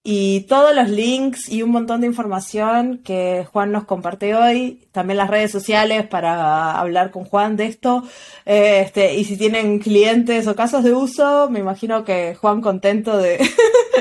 [0.04, 5.16] Y todos los links y un montón de información que Juan nos comparte hoy, también
[5.16, 8.02] las redes sociales para hablar con Juan de esto.
[8.44, 13.48] Este, y si tienen clientes o casos de uso, me imagino que Juan contento de,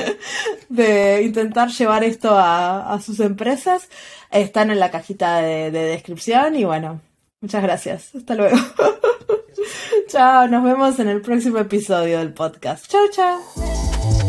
[0.68, 3.88] de intentar llevar esto a, sus empresas.
[4.32, 7.00] Están en la cajita de, de descripción y bueno,
[7.40, 8.12] muchas gracias.
[8.16, 8.56] Hasta luego.
[10.08, 12.88] chao, nos vemos en el próximo episodio del podcast.
[12.88, 14.21] Chao, chao.